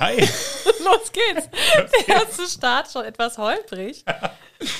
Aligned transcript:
Hi. 0.00 0.16
Los 0.84 1.12
geht's. 1.12 1.48
Der 2.06 2.16
erste 2.16 2.46
Start 2.46 2.90
schon 2.90 3.04
etwas 3.04 3.38
holprig. 3.38 4.04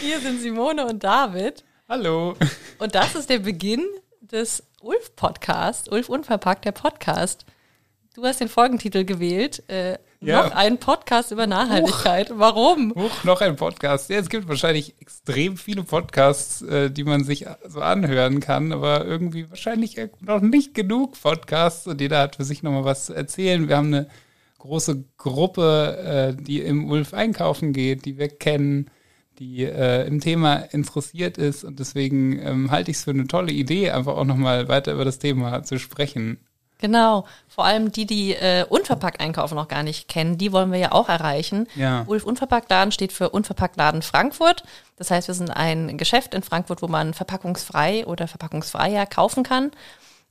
Hier 0.00 0.21
sind 0.21 0.40
Simone 0.40 0.87
und 0.87 1.03
David. 1.03 1.64
Hallo. 1.88 2.35
Und 2.79 2.94
das 2.94 3.14
ist 3.14 3.30
der 3.30 3.38
Beginn 3.38 3.84
des 4.21 4.62
Ulf-Podcasts. 4.80 5.88
Ulf 5.88 6.08
Unverpackt, 6.08 6.64
der 6.64 6.72
Podcast. 6.72 7.44
Du 8.14 8.24
hast 8.24 8.40
den 8.40 8.48
Folgentitel 8.48 9.04
gewählt. 9.04 9.62
Äh, 9.68 9.98
Ja. 10.21 10.43
Noch 10.45 10.52
ein 10.55 10.79
Podcast 10.79 11.30
über 11.30 11.46
Nachhaltigkeit. 11.46 12.30
Warum? 12.35 12.95
Huch, 12.96 13.25
noch 13.25 13.43
ein 13.43 13.55
Podcast. 13.57 14.09
Ja, 14.09 14.19
es 14.19 14.30
gibt 14.30 14.48
wahrscheinlich 14.48 14.95
extrem 15.01 15.57
viele 15.59 15.85
Podcasts, 15.85 16.62
äh, 16.62 16.91
die 16.91 17.05
man 17.05 17.23
sich 17.25 17.46
so 17.69 17.80
anhören 17.83 18.41
kann, 18.41 18.73
aber 18.73 19.05
irgendwie 19.05 19.48
wahrscheinlich 19.51 19.98
noch 20.21 20.41
nicht 20.41 20.75
genug 20.75 21.21
Podcasts 21.21 21.87
und 21.87 22.01
jeder 22.01 22.19
hat 22.21 22.37
für 22.37 22.45
sich 22.45 22.62
nochmal 22.62 22.85
was 22.87 23.07
zu 23.07 23.14
erzählen. 23.14 23.69
Wir 23.69 23.77
haben 23.77 23.93
eine 23.95 24.09
große 24.67 25.05
Gruppe, 25.16 26.34
äh, 26.38 26.43
die 26.43 26.61
im 26.61 26.91
Ulf 26.91 27.15
einkaufen 27.15 27.73
geht, 27.73 28.05
die 28.05 28.19
wir 28.19 28.29
kennen, 28.29 28.91
die 29.38 29.65
äh, 29.65 30.07
im 30.07 30.20
Thema 30.20 30.57
interessiert 30.57 31.38
ist 31.38 31.65
und 31.65 31.79
deswegen 31.79 32.38
ähm, 32.41 32.71
halte 32.71 32.91
ich 32.91 32.98
es 32.98 33.05
für 33.05 33.10
eine 33.10 33.27
tolle 33.27 33.52
Idee, 33.52 33.91
einfach 33.91 34.16
auch 34.16 34.24
nochmal 34.24 34.69
weiter 34.69 34.93
über 34.93 35.05
das 35.05 35.19
Thema 35.19 35.62
zu 35.62 35.79
sprechen. 35.79 36.38
Genau. 36.79 37.24
Vor 37.48 37.65
allem 37.65 37.91
die, 37.91 38.05
die 38.05 38.34
äh, 38.34 38.65
unverpackt 38.69 39.21
einkaufen 39.21 39.55
noch 39.55 39.69
gar 39.69 39.83
nicht 39.83 40.09
kennen, 40.09 40.37
die 40.37 40.52
wollen 40.52 40.71
wir 40.73 40.79
ja 40.79 40.93
auch 40.93 41.09
erreichen. 41.09 41.66
Ja. 41.74 42.05
Ulf 42.07 42.24
Unverpacktladen 42.24 42.93
steht 42.93 43.12
für 43.12 43.30
Unverpacktladen 43.30 44.02
Frankfurt. 44.02 44.62
Das 44.96 45.10
heißt, 45.10 45.29
wir 45.29 45.35
sind 45.35 45.51
ein 45.51 45.96
Geschäft 45.96 46.35
in 46.35 46.43
Frankfurt, 46.43 46.83
wo 46.83 46.88
man 46.88 47.15
verpackungsfrei 47.15 48.07
oder 48.07 48.29
verpackungsfreier 48.29 49.07
kaufen 49.07 49.43
kann. 49.43 49.71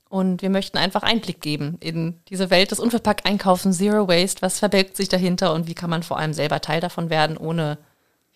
Und 0.08 0.40
wir 0.40 0.50
möchten 0.50 0.78
einfach 0.78 1.02
Einblick 1.02 1.40
geben 1.40 1.78
in 1.80 2.20
diese 2.28 2.50
Welt 2.50 2.70
des 2.70 2.78
Unverpackt-Einkaufens, 2.78 3.78
Zero 3.78 4.06
Waste. 4.06 4.42
Was 4.42 4.60
verbirgt 4.60 4.96
sich 4.96 5.08
dahinter 5.08 5.52
und 5.52 5.66
wie 5.66 5.74
kann 5.74 5.90
man 5.90 6.02
vor 6.02 6.18
allem 6.18 6.32
selber 6.32 6.60
Teil 6.60 6.80
davon 6.80 7.10
werden, 7.10 7.36
ohne 7.36 7.78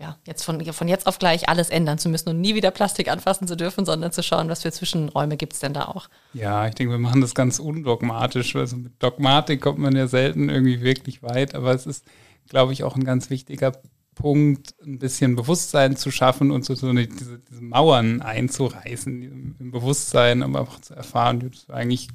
ja, 0.01 0.17
jetzt 0.27 0.45
von, 0.45 0.65
von 0.73 0.89
jetzt 0.89 1.07
auf 1.07 1.19
gleich 1.19 1.51
alles 1.51 1.69
ändern 1.69 1.99
zu 1.99 2.09
müssen 2.09 2.31
und 2.31 2.41
nie 2.41 2.55
wieder 2.55 2.71
Plastik 2.71 3.09
anfassen 3.09 3.47
zu 3.47 3.55
dürfen, 3.55 3.85
sondern 3.85 4.13
zu 4.13 4.23
schauen, 4.23 4.49
was 4.49 4.63
für 4.63 4.73
Zwischenräume 4.73 5.37
gibt's 5.37 5.61
denn 5.61 5.75
da 5.75 5.85
auch. 5.85 6.09
Ja, 6.33 6.67
ich 6.67 6.75
denke, 6.75 6.93
wir 6.93 6.99
machen 6.99 7.21
das 7.21 7.35
ganz 7.35 7.59
undogmatisch. 7.59 8.57
Also 8.57 8.77
mit 8.77 9.01
Dogmatik 9.03 9.61
kommt 9.61 9.79
man 9.79 9.95
ja 9.95 10.07
selten 10.07 10.49
irgendwie 10.49 10.81
wirklich 10.81 11.23
weit, 11.23 11.55
aber 11.55 11.75
es 11.75 11.85
ist, 11.85 12.07
glaube 12.49 12.73
ich, 12.73 12.83
auch 12.83 12.97
ein 12.97 13.05
ganz 13.05 13.29
wichtiger 13.29 13.73
Punkt, 14.21 14.75
ein 14.85 14.99
bisschen 14.99 15.37
Bewusstsein 15.37 15.97
zu 15.97 16.11
schaffen 16.11 16.51
und 16.51 16.65
so, 16.65 16.75
so 16.75 16.89
eine, 16.89 17.07
diese, 17.07 17.39
diese 17.39 17.63
Mauern 17.63 18.21
einzureißen 18.23 19.23
im, 19.59 19.71
Bewusstsein, 19.71 20.43
um 20.43 20.57
einfach 20.57 20.81
zu 20.81 20.95
erfahren, 20.95 21.41
das 21.41 21.61
ist 21.61 21.71
eigentlich 21.71 22.09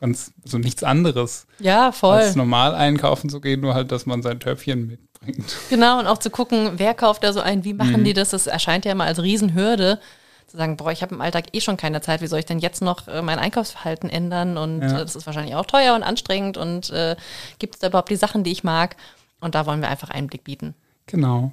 ganz, 0.00 0.32
also 0.44 0.58
nichts 0.58 0.82
anderes, 0.84 1.46
Ja, 1.60 1.92
voll. 1.92 2.16
als 2.16 2.36
normal 2.36 2.74
einkaufen 2.74 3.30
zu 3.30 3.40
gehen, 3.40 3.60
nur 3.60 3.74
halt, 3.74 3.92
dass 3.92 4.06
man 4.06 4.22
sein 4.22 4.40
Töpfchen 4.40 4.86
mitbringt. 4.88 5.56
Genau, 5.70 5.98
und 6.00 6.06
auch 6.06 6.18
zu 6.18 6.30
gucken, 6.30 6.72
wer 6.76 6.94
kauft 6.94 7.24
da 7.24 7.32
so 7.32 7.40
ein, 7.40 7.64
wie 7.64 7.74
machen 7.74 8.04
die 8.04 8.12
das? 8.12 8.30
Das 8.30 8.46
erscheint 8.46 8.84
ja 8.84 8.92
immer 8.92 9.04
als 9.04 9.22
Riesenhürde, 9.22 10.00
zu 10.46 10.56
sagen, 10.58 10.76
boah, 10.76 10.92
ich 10.92 11.00
habe 11.02 11.14
im 11.14 11.20
Alltag 11.20 11.46
eh 11.52 11.60
schon 11.60 11.76
keine 11.78 12.00
Zeit, 12.02 12.20
wie 12.20 12.26
soll 12.26 12.38
ich 12.40 12.44
denn 12.44 12.58
jetzt 12.58 12.82
noch 12.82 13.08
äh, 13.08 13.22
mein 13.22 13.38
Einkaufsverhalten 13.38 14.10
ändern? 14.10 14.58
Und 14.58 14.82
Ja. 14.82 14.96
äh, 14.98 15.04
das 15.04 15.16
ist 15.16 15.26
wahrscheinlich 15.26 15.54
auch 15.54 15.64
teuer 15.64 15.94
und 15.94 16.02
anstrengend 16.02 16.58
und 16.58 16.90
äh, 16.90 17.16
gibt 17.58 17.74
es 17.76 17.80
da 17.80 17.86
überhaupt 17.86 18.10
die 18.10 18.16
Sachen, 18.16 18.44
die 18.44 18.52
ich 18.52 18.62
mag? 18.64 18.96
Und 19.40 19.54
da 19.54 19.64
wollen 19.64 19.80
wir 19.80 19.88
einfach 19.88 20.10
Einblick 20.10 20.44
bieten. 20.44 20.74
Genau. 21.06 21.52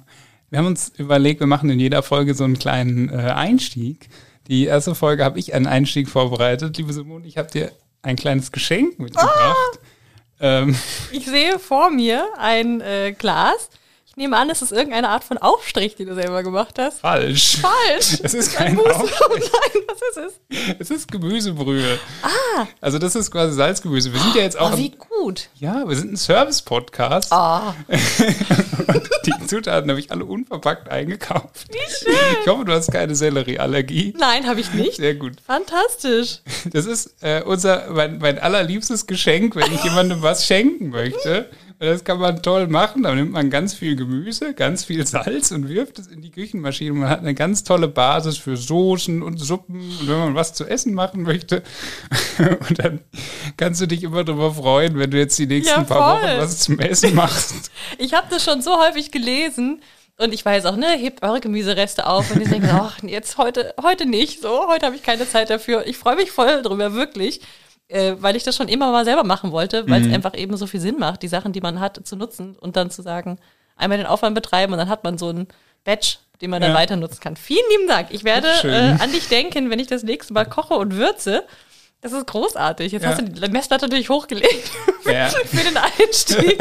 Wir 0.50 0.58
haben 0.58 0.66
uns 0.66 0.92
überlegt, 0.98 1.40
wir 1.40 1.46
machen 1.46 1.70
in 1.70 1.80
jeder 1.80 2.02
Folge 2.02 2.34
so 2.34 2.44
einen 2.44 2.58
kleinen 2.58 3.08
äh, 3.08 3.32
Einstieg. 3.32 4.08
Die 4.48 4.64
erste 4.64 4.94
Folge 4.94 5.24
habe 5.24 5.38
ich 5.38 5.54
einen 5.54 5.66
Einstieg 5.66 6.08
vorbereitet. 6.08 6.76
Liebe 6.76 6.92
Simone, 6.92 7.26
ich 7.26 7.38
habe 7.38 7.50
dir 7.50 7.72
ein 8.02 8.16
kleines 8.16 8.52
Geschenk 8.52 8.98
mitgebracht. 8.98 9.78
Ähm, 10.40 10.74
Ich 11.12 11.26
sehe 11.26 11.58
vor 11.58 11.90
mir 11.90 12.26
ein 12.38 12.80
äh, 12.80 13.14
Glas. 13.16 13.70
Ich 14.14 14.18
nehme 14.18 14.36
an, 14.36 14.50
es 14.50 14.60
ist 14.60 14.72
irgendeine 14.72 15.08
Art 15.08 15.24
von 15.24 15.38
Aufstrich, 15.38 15.96
die 15.96 16.04
du 16.04 16.14
selber 16.14 16.42
gemacht 16.42 16.78
hast. 16.78 17.00
falsch. 17.00 17.56
Falsch. 17.62 18.18
Es 18.22 18.34
ist 18.34 18.60
ein 18.60 18.76
kein. 18.76 18.78
Aufstrich. 18.78 19.10
Nein, 19.52 19.82
was 19.88 20.02
ist 20.02 20.34
es? 20.50 20.74
Es 20.80 20.90
ist 20.90 21.10
Gemüsebrühe. 21.10 21.98
Ah. 22.22 22.66
Also 22.82 22.98
das 22.98 23.16
ist 23.16 23.30
quasi 23.30 23.54
Salzgemüse. 23.54 24.12
Wir 24.12 24.20
sind 24.20 24.34
ja 24.36 24.42
jetzt 24.42 24.58
auch, 24.60 24.74
Oh, 24.74 24.76
wie 24.76 24.90
gut. 24.90 25.48
ja, 25.58 25.88
wir 25.88 25.96
sind 25.96 26.12
ein 26.12 26.16
Service-Podcast. 26.18 27.32
Ah, 27.32 27.74
Und 27.88 29.10
die 29.26 29.46
Zutaten 29.46 29.88
habe 29.88 29.98
ich 29.98 30.10
alle 30.12 30.26
unverpackt 30.26 30.90
eingekauft. 30.90 31.68
Wie 31.72 31.78
schön. 32.04 32.14
Ich 32.42 32.46
hoffe, 32.46 32.66
du 32.66 32.72
hast 32.74 32.92
keine 32.92 33.14
Sellerieallergie. 33.14 34.14
nein, 34.18 34.46
habe 34.46 34.60
ich 34.60 34.74
nicht. 34.74 34.96
Sehr 34.96 35.14
gut. 35.14 35.40
Fantastisch. 35.46 36.40
Das 36.70 36.84
ist 36.84 37.14
äh, 37.22 37.42
unser, 37.46 37.90
mein, 37.90 38.18
mein 38.18 38.38
allerliebstes 38.38 39.06
Geschenk, 39.06 39.56
wenn 39.56 39.72
ich 39.72 39.82
jemandem 39.84 40.20
was 40.20 40.44
schenken 40.46 40.90
möchte. 40.90 41.48
Das 41.82 42.04
kann 42.04 42.20
man 42.20 42.40
toll 42.44 42.68
machen. 42.68 43.02
Da 43.02 43.12
nimmt 43.12 43.32
man 43.32 43.50
ganz 43.50 43.74
viel 43.74 43.96
Gemüse, 43.96 44.54
ganz 44.54 44.84
viel 44.84 45.04
Salz 45.04 45.50
und 45.50 45.68
wirft 45.68 45.98
es 45.98 46.06
in 46.06 46.22
die 46.22 46.30
Küchenmaschine. 46.30 46.92
Man 46.92 47.08
hat 47.08 47.18
eine 47.18 47.34
ganz 47.34 47.64
tolle 47.64 47.88
Basis 47.88 48.38
für 48.38 48.56
Soßen 48.56 49.20
und 49.20 49.38
Suppen. 49.38 49.80
Und 49.80 50.08
wenn 50.08 50.18
man 50.18 50.34
was 50.36 50.54
zu 50.54 50.64
essen 50.64 50.94
machen 50.94 51.22
möchte, 51.22 51.64
und 52.38 52.78
dann 52.78 53.00
kannst 53.56 53.80
du 53.80 53.86
dich 53.86 54.04
immer 54.04 54.22
darüber 54.22 54.54
freuen, 54.54 54.96
wenn 54.96 55.10
du 55.10 55.18
jetzt 55.18 55.36
die 55.40 55.46
nächsten 55.46 55.80
Ja, 55.80 55.82
paar. 55.82 56.22
Wochen 56.22 56.38
was 56.38 56.60
zum 56.60 56.78
Essen 56.78 57.16
machst. 57.16 57.72
Ich 57.98 58.14
habe 58.14 58.28
das 58.30 58.44
schon 58.44 58.62
so 58.62 58.80
häufig 58.80 59.10
gelesen 59.10 59.82
und 60.18 60.32
ich 60.32 60.44
weiß 60.44 60.66
auch, 60.66 60.76
ne, 60.76 60.86
hebt 60.92 61.24
eure 61.24 61.40
Gemüsereste 61.40 62.06
auf 62.06 62.30
und 62.30 62.42
ich 62.42 62.48
denke, 62.48 62.70
ach, 62.72 63.02
jetzt 63.02 63.38
heute, 63.38 63.74
heute 63.82 64.06
nicht, 64.06 64.40
so, 64.40 64.68
heute 64.68 64.86
habe 64.86 64.94
ich 64.94 65.02
keine 65.02 65.28
Zeit 65.28 65.50
dafür. 65.50 65.84
Ich 65.86 65.98
freue 65.98 66.14
mich 66.14 66.30
voll 66.30 66.62
drüber, 66.62 66.94
wirklich, 66.94 67.40
äh, 67.92 68.16
weil 68.18 68.36
ich 68.36 68.42
das 68.44 68.56
schon 68.56 68.68
immer 68.68 68.90
mal 68.90 69.04
selber 69.04 69.24
machen 69.24 69.52
wollte, 69.52 69.88
weil 69.88 70.02
es 70.02 70.12
einfach 70.12 70.34
eben 70.36 70.56
so 70.56 70.66
viel 70.66 70.80
Sinn 70.80 70.98
macht, 70.98 71.22
die 71.22 71.28
Sachen, 71.28 71.52
die 71.52 71.60
man 71.60 71.78
hat, 71.80 72.06
zu 72.06 72.16
nutzen 72.16 72.56
und 72.58 72.76
dann 72.76 72.90
zu 72.90 73.02
sagen, 73.02 73.38
einmal 73.76 73.98
den 73.98 74.06
Aufwand 74.06 74.34
betreiben 74.34 74.72
und 74.72 74.78
dann 74.78 74.88
hat 74.88 75.04
man 75.04 75.18
so 75.18 75.30
ein 75.30 75.46
Batch, 75.84 76.18
den 76.40 76.50
man 76.50 76.60
dann 76.60 76.72
Ja. 76.72 76.76
weiter 76.76 76.96
nutzen 76.96 77.20
kann. 77.20 77.36
Vielen 77.36 77.64
lieben 77.70 77.88
Dank. 77.88 78.08
Ich 78.10 78.24
werde 78.24 78.48
äh, 78.64 79.02
an 79.02 79.12
dich 79.12 79.28
denken, 79.28 79.70
wenn 79.70 79.78
ich 79.78 79.86
das 79.88 80.02
nächste 80.02 80.32
Mal 80.32 80.44
koche 80.44 80.74
und 80.74 80.94
würze. 80.96 81.44
Das 82.02 82.12
ist 82.12 82.26
großartig. 82.26 82.90
Jetzt 82.92 83.02
Ja. 83.04 83.10
hast 83.10 83.20
du 83.20 83.24
die 83.28 83.50
Messlatte 83.52 83.84
natürlich 83.86 84.10
hochgelegt 84.10 84.70
Ja. 85.06 85.28
für 85.46 85.56
den 85.58 85.76
Einstieg. 85.76 86.58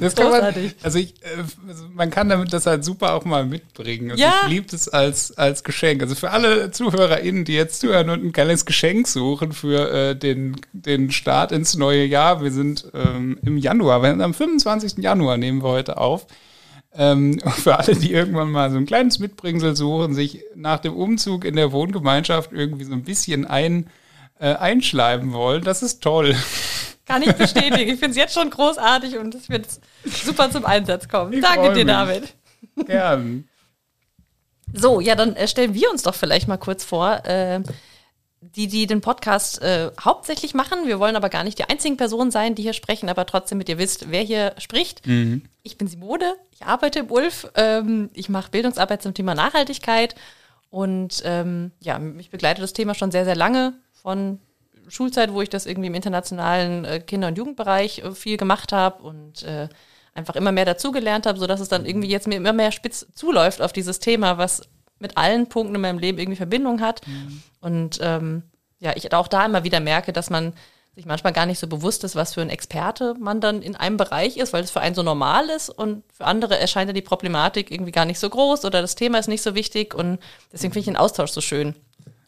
Das 0.00 0.14
kann 0.14 0.30
man, 0.30 0.40
Großartig. 0.40 0.74
also 0.82 0.98
ich, 0.98 1.14
äh, 1.22 1.68
also 1.68 1.84
man 1.94 2.10
kann 2.10 2.28
damit 2.28 2.52
das 2.52 2.66
halt 2.66 2.84
super 2.84 3.14
auch 3.14 3.24
mal 3.24 3.46
mitbringen. 3.46 4.10
Also 4.10 4.22
Ja. 4.22 4.34
ich 4.42 4.48
liebe 4.50 4.66
das 4.70 4.88
als, 4.90 5.36
als 5.38 5.64
Geschenk. 5.64 6.02
Also 6.02 6.14
für 6.14 6.30
alle 6.30 6.70
ZuhörerInnen, 6.70 7.44
die 7.46 7.54
jetzt 7.54 7.80
zuhören 7.80 8.10
und 8.10 8.22
ein 8.22 8.32
kleines 8.32 8.66
Geschenk 8.66 9.08
suchen 9.08 9.52
für 9.52 9.90
äh, 9.90 10.14
den, 10.16 10.56
den 10.72 11.10
Start 11.10 11.50
ins 11.50 11.74
neue 11.76 12.04
Jahr. 12.04 12.42
Wir 12.42 12.52
sind 12.52 12.84
ähm, 12.92 13.38
im 13.46 13.56
Januar, 13.56 14.02
wir 14.02 14.10
sind 14.10 14.20
am 14.20 14.34
25. 14.34 14.98
Januar 14.98 15.38
nehmen 15.38 15.62
wir 15.62 15.70
heute 15.70 15.96
auf. 15.96 16.26
Ähm, 16.94 17.40
für 17.62 17.78
alle, 17.78 17.96
die 17.96 18.12
irgendwann 18.12 18.50
mal 18.50 18.70
so 18.70 18.76
ein 18.76 18.84
kleines 18.86 19.18
Mitbringsel 19.18 19.74
suchen, 19.74 20.12
sich 20.14 20.44
nach 20.54 20.80
dem 20.80 20.94
Umzug 20.94 21.46
in 21.46 21.56
der 21.56 21.72
Wohngemeinschaft 21.72 22.52
irgendwie 22.52 22.84
so 22.84 22.92
ein 22.92 23.04
bisschen 23.04 23.46
ein, 23.46 23.86
äh, 24.44 24.56
einschleiben 24.56 25.32
wollen, 25.32 25.64
das 25.64 25.82
ist 25.82 26.02
toll. 26.02 26.36
Kann 27.06 27.22
ich 27.22 27.32
bestätigen. 27.32 27.90
Ich 27.90 27.98
finde 27.98 28.10
es 28.10 28.16
jetzt 28.16 28.34
schon 28.34 28.50
großartig 28.50 29.16
und 29.16 29.34
es 29.34 29.48
wird 29.48 29.66
super 30.04 30.50
zum 30.50 30.66
Einsatz 30.66 31.08
kommen. 31.08 31.32
Ich 31.32 31.40
Danke 31.40 31.72
dir, 31.72 31.84
mich. 31.84 31.86
David. 31.86 32.34
Gern. 32.86 33.48
So, 34.72 35.00
ja, 35.00 35.14
dann 35.14 35.34
äh, 35.36 35.48
stellen 35.48 35.72
wir 35.72 35.90
uns 35.90 36.02
doch 36.02 36.14
vielleicht 36.14 36.46
mal 36.46 36.58
kurz 36.58 36.84
vor, 36.84 37.24
äh, 37.24 37.62
die, 38.40 38.66
die 38.66 38.86
den 38.86 39.00
Podcast 39.00 39.62
äh, 39.62 39.90
hauptsächlich 39.98 40.52
machen. 40.52 40.86
Wir 40.86 40.98
wollen 40.98 41.16
aber 41.16 41.30
gar 41.30 41.44
nicht 41.44 41.58
die 41.58 41.64
einzigen 41.64 41.96
Personen 41.96 42.30
sein, 42.30 42.54
die 42.54 42.62
hier 42.62 42.74
sprechen, 42.74 43.08
aber 43.08 43.24
trotzdem 43.24 43.56
mit 43.56 43.70
ihr 43.70 43.78
wisst, 43.78 44.10
wer 44.10 44.22
hier 44.22 44.54
spricht. 44.58 45.06
Ich 45.62 45.78
bin 45.78 45.88
Simone, 45.88 46.34
ich 46.52 46.66
arbeite 46.66 46.98
im 46.98 47.10
Ulf, 47.10 47.48
ähm, 47.54 48.10
ich 48.12 48.28
mache 48.28 48.50
Bildungsarbeit 48.50 49.02
zum 49.02 49.14
Thema 49.14 49.34
Nachhaltigkeit 49.34 50.14
und 50.68 51.22
ähm, 51.24 51.70
ja, 51.80 51.98
mich 51.98 52.30
begleitet 52.30 52.62
das 52.62 52.74
Thema 52.74 52.94
schon 52.94 53.10
sehr, 53.10 53.24
sehr 53.24 53.36
lange 53.36 53.74
von 54.04 54.38
Schulzeit, 54.88 55.32
wo 55.32 55.40
ich 55.40 55.48
das 55.48 55.64
irgendwie 55.64 55.86
im 55.86 55.94
internationalen 55.94 56.84
äh, 56.84 57.00
Kinder- 57.00 57.28
und 57.28 57.38
Jugendbereich 57.38 58.00
äh, 58.00 58.12
viel 58.12 58.36
gemacht 58.36 58.70
habe 58.70 59.02
und 59.02 59.42
äh, 59.44 59.68
einfach 60.12 60.36
immer 60.36 60.52
mehr 60.52 60.66
dazugelernt 60.66 61.24
habe, 61.26 61.38
sodass 61.38 61.58
es 61.58 61.70
dann 61.70 61.86
irgendwie 61.86 62.08
jetzt 62.08 62.28
mir 62.28 62.36
immer 62.36 62.52
mehr 62.52 62.70
spitz 62.70 63.06
zuläuft 63.14 63.62
auf 63.62 63.72
dieses 63.72 64.00
Thema, 64.00 64.36
was 64.36 64.62
mit 64.98 65.16
allen 65.16 65.48
Punkten 65.48 65.74
in 65.74 65.80
meinem 65.80 65.98
Leben 65.98 66.18
irgendwie 66.18 66.36
Verbindung 66.36 66.82
hat. 66.82 67.00
Und 67.60 67.98
ähm, 68.02 68.42
ja, 68.78 68.92
ich 68.94 69.10
auch 69.14 69.26
da 69.26 69.46
immer 69.46 69.64
wieder 69.64 69.80
merke, 69.80 70.12
dass 70.12 70.28
man 70.28 70.52
sich 70.94 71.06
manchmal 71.06 71.32
gar 71.32 71.46
nicht 71.46 71.58
so 71.58 71.66
bewusst 71.66 72.04
ist, 72.04 72.14
was 72.14 72.34
für 72.34 72.42
ein 72.42 72.50
Experte 72.50 73.14
man 73.18 73.40
dann 73.40 73.62
in 73.62 73.74
einem 73.74 73.96
Bereich 73.96 74.36
ist, 74.36 74.52
weil 74.52 74.62
es 74.62 74.70
für 74.70 74.80
einen 74.80 74.94
so 74.94 75.02
normal 75.02 75.48
ist 75.48 75.70
und 75.70 76.04
für 76.12 76.26
andere 76.26 76.58
erscheint 76.58 76.88
ja 76.88 76.92
die 76.92 77.02
Problematik 77.02 77.70
irgendwie 77.72 77.90
gar 77.90 78.04
nicht 78.04 78.20
so 78.20 78.28
groß 78.30 78.64
oder 78.66 78.82
das 78.82 78.94
Thema 78.94 79.18
ist 79.18 79.28
nicht 79.28 79.42
so 79.42 79.54
wichtig 79.54 79.94
und 79.94 80.18
deswegen 80.52 80.72
finde 80.72 80.80
ich 80.80 80.94
den 80.94 80.96
Austausch 80.96 81.32
so 81.32 81.40
schön. 81.40 81.74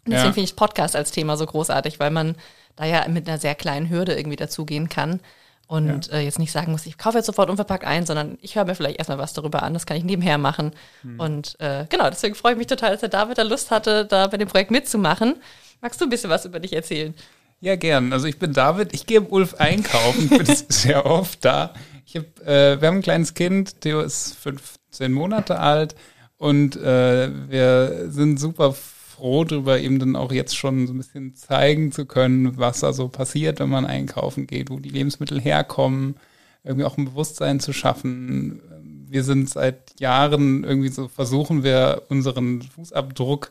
Und 0.06 0.12
deswegen 0.12 0.28
Ja. 0.28 0.32
finde 0.32 0.48
ich 0.50 0.56
Podcast 0.56 0.96
als 0.96 1.10
Thema 1.10 1.36
so 1.36 1.44
großartig, 1.46 2.00
weil 2.00 2.10
man 2.10 2.36
da 2.76 2.84
ja 2.84 3.06
mit 3.08 3.28
einer 3.28 3.38
sehr 3.38 3.54
kleinen 3.54 3.90
Hürde 3.90 4.14
irgendwie 4.16 4.36
dazugehen 4.36 4.88
kann 4.88 5.20
und 5.66 6.12
äh, 6.12 6.20
jetzt 6.20 6.38
nicht 6.38 6.52
sagen 6.52 6.70
muss, 6.70 6.86
ich 6.86 6.96
kaufe 6.96 7.16
jetzt 7.16 7.26
sofort 7.26 7.50
unverpackt 7.50 7.84
ein, 7.84 8.06
sondern 8.06 8.38
ich 8.40 8.54
höre 8.54 8.64
mir 8.64 8.74
vielleicht 8.76 8.98
erstmal 8.98 9.18
was 9.18 9.32
darüber 9.32 9.62
an, 9.64 9.74
das 9.74 9.84
kann 9.86 9.96
ich 9.96 10.04
nebenher 10.04 10.38
machen. 10.38 10.72
Und 11.18 11.58
äh, 11.58 11.86
genau, 11.88 12.08
deswegen 12.08 12.36
freue 12.36 12.52
ich 12.52 12.58
mich 12.58 12.68
total, 12.68 12.92
dass 12.92 13.00
der 13.00 13.08
David 13.08 13.38
da 13.38 13.42
Lust 13.42 13.70
hatte, 13.72 14.04
da 14.04 14.28
bei 14.28 14.36
dem 14.36 14.46
Projekt 14.48 14.70
mitzumachen. 14.70 15.34
Magst 15.80 16.00
du 16.00 16.04
ein 16.04 16.10
bisschen 16.10 16.30
was 16.30 16.44
über 16.44 16.60
dich 16.60 16.72
erzählen? 16.72 17.14
Ja, 17.60 17.74
gern. 17.74 18.12
Also 18.12 18.26
ich 18.28 18.38
bin 18.38 18.52
David, 18.52 18.94
ich 18.94 19.06
gehe 19.06 19.16
im 19.16 19.26
Ulf 19.26 19.54
einkaufen, 19.54 20.28
ich 20.30 20.38
bin 20.38 20.46
sehr 20.68 21.04
oft 21.04 21.44
da. 21.44 21.72
Ich 22.04 22.14
hab, 22.16 22.24
äh, 22.46 22.80
wir 22.80 22.86
haben 22.86 22.96
ein 22.98 23.02
kleines 23.02 23.34
Kind, 23.34 23.80
Theo 23.80 24.00
ist 24.02 24.36
15 24.36 25.12
Monate 25.12 25.58
alt 25.58 25.96
und 26.36 26.76
äh, 26.76 27.28
wir 27.48 28.10
sind 28.12 28.38
super 28.38 28.72
froh 29.16 29.44
darüber, 29.44 29.78
ihm 29.78 29.98
dann 29.98 30.16
auch 30.16 30.32
jetzt 30.32 30.56
schon 30.56 30.86
so 30.86 30.92
ein 30.92 30.98
bisschen 30.98 31.34
zeigen 31.34 31.90
zu 31.90 32.06
können, 32.06 32.58
was 32.58 32.80
da 32.80 32.92
so 32.92 33.08
passiert, 33.08 33.60
wenn 33.60 33.70
man 33.70 33.86
einkaufen 33.86 34.46
geht, 34.46 34.70
wo 34.70 34.78
die 34.78 34.90
Lebensmittel 34.90 35.40
herkommen, 35.40 36.16
irgendwie 36.64 36.84
auch 36.84 36.98
ein 36.98 37.06
Bewusstsein 37.06 37.60
zu 37.60 37.72
schaffen. 37.72 38.60
Wir 39.08 39.24
sind 39.24 39.48
seit 39.48 39.98
Jahren 39.98 40.64
irgendwie 40.64 40.88
so, 40.88 41.08
versuchen 41.08 41.62
wir 41.64 42.02
unseren 42.08 42.62
Fußabdruck 42.62 43.50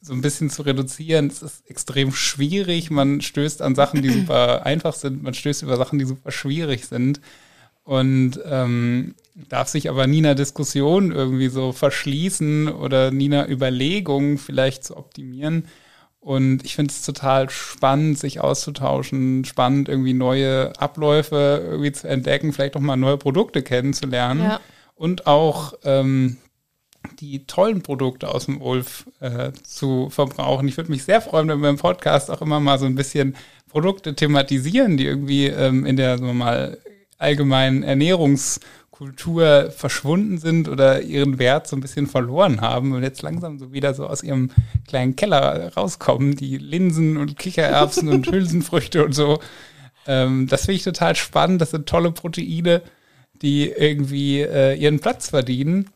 so 0.00 0.12
ein 0.14 0.22
bisschen 0.22 0.50
zu 0.50 0.62
reduzieren. 0.62 1.28
Es 1.28 1.42
ist 1.42 1.68
extrem 1.68 2.12
schwierig. 2.12 2.90
Man 2.90 3.20
stößt 3.20 3.62
an 3.62 3.74
Sachen, 3.74 4.02
die 4.02 4.10
super 4.10 4.66
einfach 4.66 4.94
sind. 4.94 5.22
Man 5.22 5.34
stößt 5.34 5.62
über 5.62 5.76
Sachen, 5.76 5.98
die 5.98 6.04
super 6.04 6.32
schwierig 6.32 6.86
sind. 6.86 7.20
Und 7.84 8.38
ähm, 8.44 9.14
darf 9.34 9.68
sich 9.68 9.88
aber 9.88 10.06
nie 10.06 10.18
einer 10.18 10.34
Diskussion 10.34 11.10
irgendwie 11.10 11.48
so 11.48 11.72
verschließen 11.72 12.68
oder 12.68 13.10
nie 13.10 13.26
einer 13.26 13.48
Überlegung 13.48 14.38
vielleicht 14.38 14.84
zu 14.84 14.96
optimieren. 14.96 15.66
Und 16.20 16.64
ich 16.64 16.76
finde 16.76 16.92
es 16.92 17.02
total 17.02 17.50
spannend, 17.50 18.16
sich 18.16 18.40
auszutauschen, 18.40 19.44
spannend, 19.44 19.88
irgendwie 19.88 20.14
neue 20.14 20.72
Abläufe 20.78 21.60
irgendwie 21.64 21.90
zu 21.90 22.08
entdecken, 22.08 22.52
vielleicht 22.52 22.76
auch 22.76 22.80
mal 22.80 22.96
neue 22.96 23.16
Produkte 23.16 23.62
kennenzulernen 23.62 24.42
ja. 24.44 24.60
und 24.94 25.26
auch 25.26 25.74
ähm, 25.82 26.36
die 27.18 27.44
tollen 27.46 27.82
Produkte 27.82 28.28
aus 28.28 28.46
dem 28.46 28.62
Ulf 28.62 29.06
äh, 29.18 29.50
zu 29.64 30.10
verbrauchen. 30.10 30.68
Ich 30.68 30.76
würde 30.76 30.92
mich 30.92 31.02
sehr 31.02 31.20
freuen, 31.20 31.48
wenn 31.48 31.60
wir 31.60 31.70
im 31.70 31.76
Podcast 31.76 32.30
auch 32.30 32.40
immer 32.40 32.60
mal 32.60 32.78
so 32.78 32.86
ein 32.86 32.94
bisschen 32.94 33.34
Produkte 33.68 34.14
thematisieren, 34.14 34.96
die 34.96 35.06
irgendwie 35.06 35.46
ähm, 35.46 35.84
in 35.86 35.96
der, 35.96 36.18
sagen 36.18 36.28
wir 36.28 36.34
mal, 36.34 36.78
allgemeinen 37.22 37.84
Ernährungs- 37.84 38.60
Kultur 39.02 39.72
verschwunden 39.72 40.38
sind 40.38 40.68
oder 40.68 41.02
ihren 41.02 41.40
Wert 41.40 41.66
so 41.66 41.74
ein 41.74 41.80
bisschen 41.80 42.06
verloren 42.06 42.60
haben 42.60 42.92
und 42.92 43.02
jetzt 43.02 43.22
langsam 43.22 43.58
so 43.58 43.72
wieder 43.72 43.94
so 43.94 44.06
aus 44.06 44.22
ihrem 44.22 44.52
kleinen 44.86 45.16
Keller 45.16 45.72
rauskommen, 45.74 46.36
die 46.36 46.56
Linsen 46.56 47.16
und 47.16 47.36
Kichererbsen 47.36 48.08
und 48.08 48.26
Hülsenfrüchte 48.30 49.04
und 49.04 49.12
so. 49.12 49.40
Ähm, 50.06 50.46
das 50.46 50.66
finde 50.66 50.76
ich 50.76 50.84
total 50.84 51.16
spannend. 51.16 51.60
Das 51.60 51.72
sind 51.72 51.88
tolle 51.88 52.12
Proteine, 52.12 52.80
die 53.40 53.70
irgendwie 53.70 54.42
äh, 54.42 54.74
ihren 54.74 55.00
Platz 55.00 55.30
verdienen. 55.30 55.88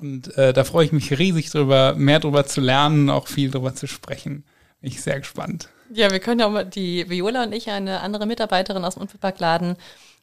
Und 0.00 0.34
äh, 0.38 0.54
da 0.54 0.64
freue 0.64 0.86
ich 0.86 0.92
mich 0.92 1.18
riesig 1.18 1.50
drüber, 1.50 1.94
mehr 1.96 2.20
drüber 2.20 2.46
zu 2.46 2.62
lernen, 2.62 3.10
auch 3.10 3.26
viel 3.26 3.50
drüber 3.50 3.74
zu 3.74 3.86
sprechen. 3.88 4.44
Bin 4.80 4.90
ich 4.90 5.02
sehr 5.02 5.18
gespannt. 5.18 5.68
Ja, 5.92 6.10
wir 6.10 6.20
können 6.20 6.40
ja 6.40 6.48
mal, 6.48 6.64
die 6.64 7.08
Viola 7.08 7.44
und 7.44 7.52
ich, 7.52 7.70
eine 7.70 8.00
andere 8.00 8.26
Mitarbeiterin 8.26 8.84
aus 8.84 8.94
dem 8.94 9.02
Unverpacktladen, 9.02 9.76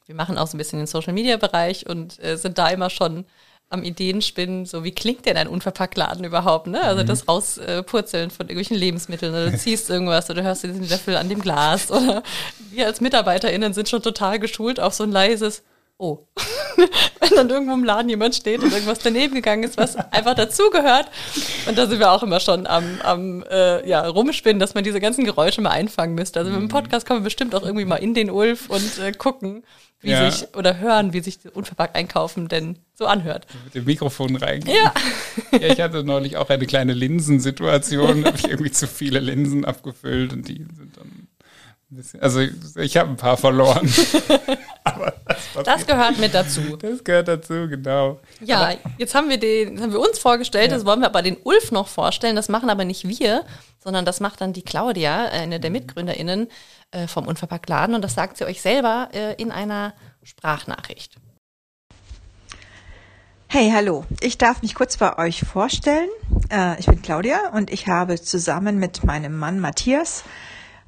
wir 0.06 0.14
machen 0.14 0.36
auch 0.38 0.46
so 0.46 0.56
ein 0.56 0.58
bisschen 0.58 0.78
den 0.78 0.86
Social 0.86 1.12
Media 1.12 1.36
Bereich 1.36 1.88
und 1.88 2.22
äh, 2.22 2.36
sind 2.36 2.58
da 2.58 2.68
immer 2.68 2.90
schon 2.90 3.24
am 3.72 3.82
Ideenspinnen, 3.84 4.66
so 4.66 4.84
wie 4.84 4.92
klingt 4.92 5.24
denn 5.24 5.38
ein 5.38 5.48
Unverpacktladen 5.48 6.24
überhaupt, 6.24 6.66
ne? 6.66 6.82
Also 6.82 7.02
mhm. 7.02 7.06
das 7.06 7.26
Rauspurzeln 7.26 8.30
von 8.30 8.46
irgendwelchen 8.46 8.76
Lebensmitteln 8.76 9.32
oder 9.32 9.50
du 9.50 9.56
ziehst 9.56 9.88
irgendwas 9.88 10.28
oder 10.28 10.42
hörst 10.42 10.64
diesen 10.64 10.86
Löffel 10.86 11.16
an 11.16 11.30
dem 11.30 11.40
Glas 11.40 11.90
oder 11.90 12.22
wir 12.70 12.86
als 12.86 13.00
MitarbeiterInnen 13.00 13.72
sind 13.72 13.88
schon 13.88 14.02
total 14.02 14.38
geschult 14.38 14.78
auf 14.78 14.92
so 14.92 15.04
ein 15.04 15.12
leises 15.12 15.62
Oh. 16.02 16.26
Wenn 17.20 17.36
dann 17.36 17.48
irgendwo 17.48 17.74
im 17.74 17.84
Laden 17.84 18.08
jemand 18.08 18.34
steht 18.34 18.60
und 18.60 18.72
irgendwas 18.72 18.98
daneben 18.98 19.36
gegangen 19.36 19.62
ist, 19.62 19.76
was 19.76 19.94
einfach 19.94 20.34
dazugehört. 20.34 21.08
Und 21.68 21.78
da 21.78 21.86
sind 21.86 22.00
wir 22.00 22.10
auch 22.10 22.24
immer 22.24 22.40
schon 22.40 22.66
am, 22.66 23.00
am 23.04 23.44
äh, 23.48 23.88
ja, 23.88 24.04
rumspinnen, 24.08 24.58
dass 24.58 24.74
man 24.74 24.82
diese 24.82 24.98
ganzen 24.98 25.24
Geräusche 25.24 25.60
mal 25.60 25.70
einfangen 25.70 26.16
müsste. 26.16 26.40
Also 26.40 26.50
mit 26.50 26.58
dem 26.58 26.64
mhm. 26.64 26.70
Podcast 26.70 27.06
kommen 27.06 27.20
wir 27.20 27.24
bestimmt 27.24 27.54
auch 27.54 27.62
irgendwie 27.62 27.84
mal 27.84 27.98
in 27.98 28.14
den 28.14 28.32
Ulf 28.32 28.68
und 28.68 28.98
äh, 28.98 29.12
gucken, 29.12 29.62
wie 30.00 30.10
ja. 30.10 30.28
sich 30.28 30.52
oder 30.56 30.80
hören, 30.80 31.12
wie 31.12 31.20
sich 31.20 31.38
unverpackt 31.54 31.94
einkaufen 31.94 32.48
denn 32.48 32.80
so 32.94 33.06
anhört. 33.06 33.46
Mit 33.66 33.76
dem 33.76 33.84
Mikrofon 33.84 34.34
reingehen. 34.34 34.76
Ja. 34.76 34.92
ja, 35.52 35.68
ich 35.68 35.80
hatte 35.80 36.02
neulich 36.02 36.36
auch 36.36 36.50
eine 36.50 36.66
kleine 36.66 36.94
Linsensituation, 36.94 38.24
habe 38.24 38.36
ich 38.38 38.48
irgendwie 38.48 38.72
zu 38.72 38.88
viele 38.88 39.20
Linsen 39.20 39.64
abgefüllt 39.64 40.32
und 40.32 40.48
die 40.48 40.66
sind 40.76 40.96
dann 40.96 41.21
also 42.20 42.40
ich, 42.40 42.96
habe 42.96 43.10
ein 43.10 43.16
paar 43.16 43.36
verloren. 43.36 43.92
Aber 44.84 45.12
das, 45.26 45.64
das, 45.64 45.86
gehört 45.86 46.18
mit 46.18 46.34
dazu. 46.34 46.76
Das 46.76 47.04
gehört 47.04 47.28
dazu, 47.28 47.68
genau. 47.68 48.18
Ja, 48.40 48.60
aber 48.62 48.78
jetzt 48.98 49.14
haben 49.14 49.28
wir 49.28 49.38
den, 49.38 49.80
haben 49.80 49.92
wir 49.92 50.00
uns 50.00 50.18
vorgestellt, 50.18 50.70
ja. 50.70 50.76
das 50.76 50.84
wollen 50.84 51.00
wir 51.00 51.06
aber 51.06 51.22
den 51.22 51.36
Ulf 51.44 51.70
noch 51.70 51.86
vorstellen. 51.86 52.34
Das 52.34 52.48
machen 52.48 52.68
aber 52.68 52.84
nicht 52.84 53.06
wir, 53.06 53.44
sondern 53.78 54.04
das 54.04 54.18
macht 54.18 54.40
dann 54.40 54.52
die 54.52 54.62
Claudia, 54.62 55.26
eine 55.26 55.60
der 55.60 55.70
MitgründerInnen 55.70 56.48
äh, 56.90 57.06
vom 57.06 57.28
Unverpacktladen. 57.28 57.94
Und 57.94 58.02
das 58.02 58.14
sagt 58.14 58.38
sie 58.38 58.44
euch 58.44 58.60
selber 58.60 59.08
äh, 59.12 59.34
in 59.40 59.52
einer 59.52 59.94
Sprachnachricht. 60.24 61.16
Hey, 63.46 63.70
hallo. 63.72 64.04
Ich 64.20 64.38
darf 64.38 64.62
mich 64.62 64.74
kurz 64.74 64.96
bei 64.96 65.16
euch 65.18 65.42
vorstellen. 65.42 66.08
Äh, 66.50 66.80
ich 66.80 66.86
bin 66.86 67.02
Claudia 67.02 67.50
und 67.52 67.70
ich 67.70 67.86
habe 67.86 68.20
zusammen 68.20 68.78
mit 68.78 69.04
meinem 69.04 69.38
Mann 69.38 69.60
Matthias 69.60 70.24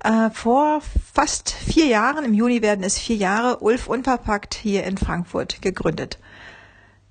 äh, 0.05 0.31
vor 0.31 0.81
fast 1.13 1.51
vier 1.51 1.87
Jahren, 1.87 2.25
im 2.25 2.35
Juni 2.35 2.63
werden 2.63 2.85
es 2.85 2.99
vier 2.99 3.17
Jahre, 3.17 3.59
Ulf 3.59 3.89
Unverpackt 3.89 4.55
hier 4.55 4.85
in 4.85 4.97
Frankfurt 4.99 5.63
gegründet. 5.63 6.19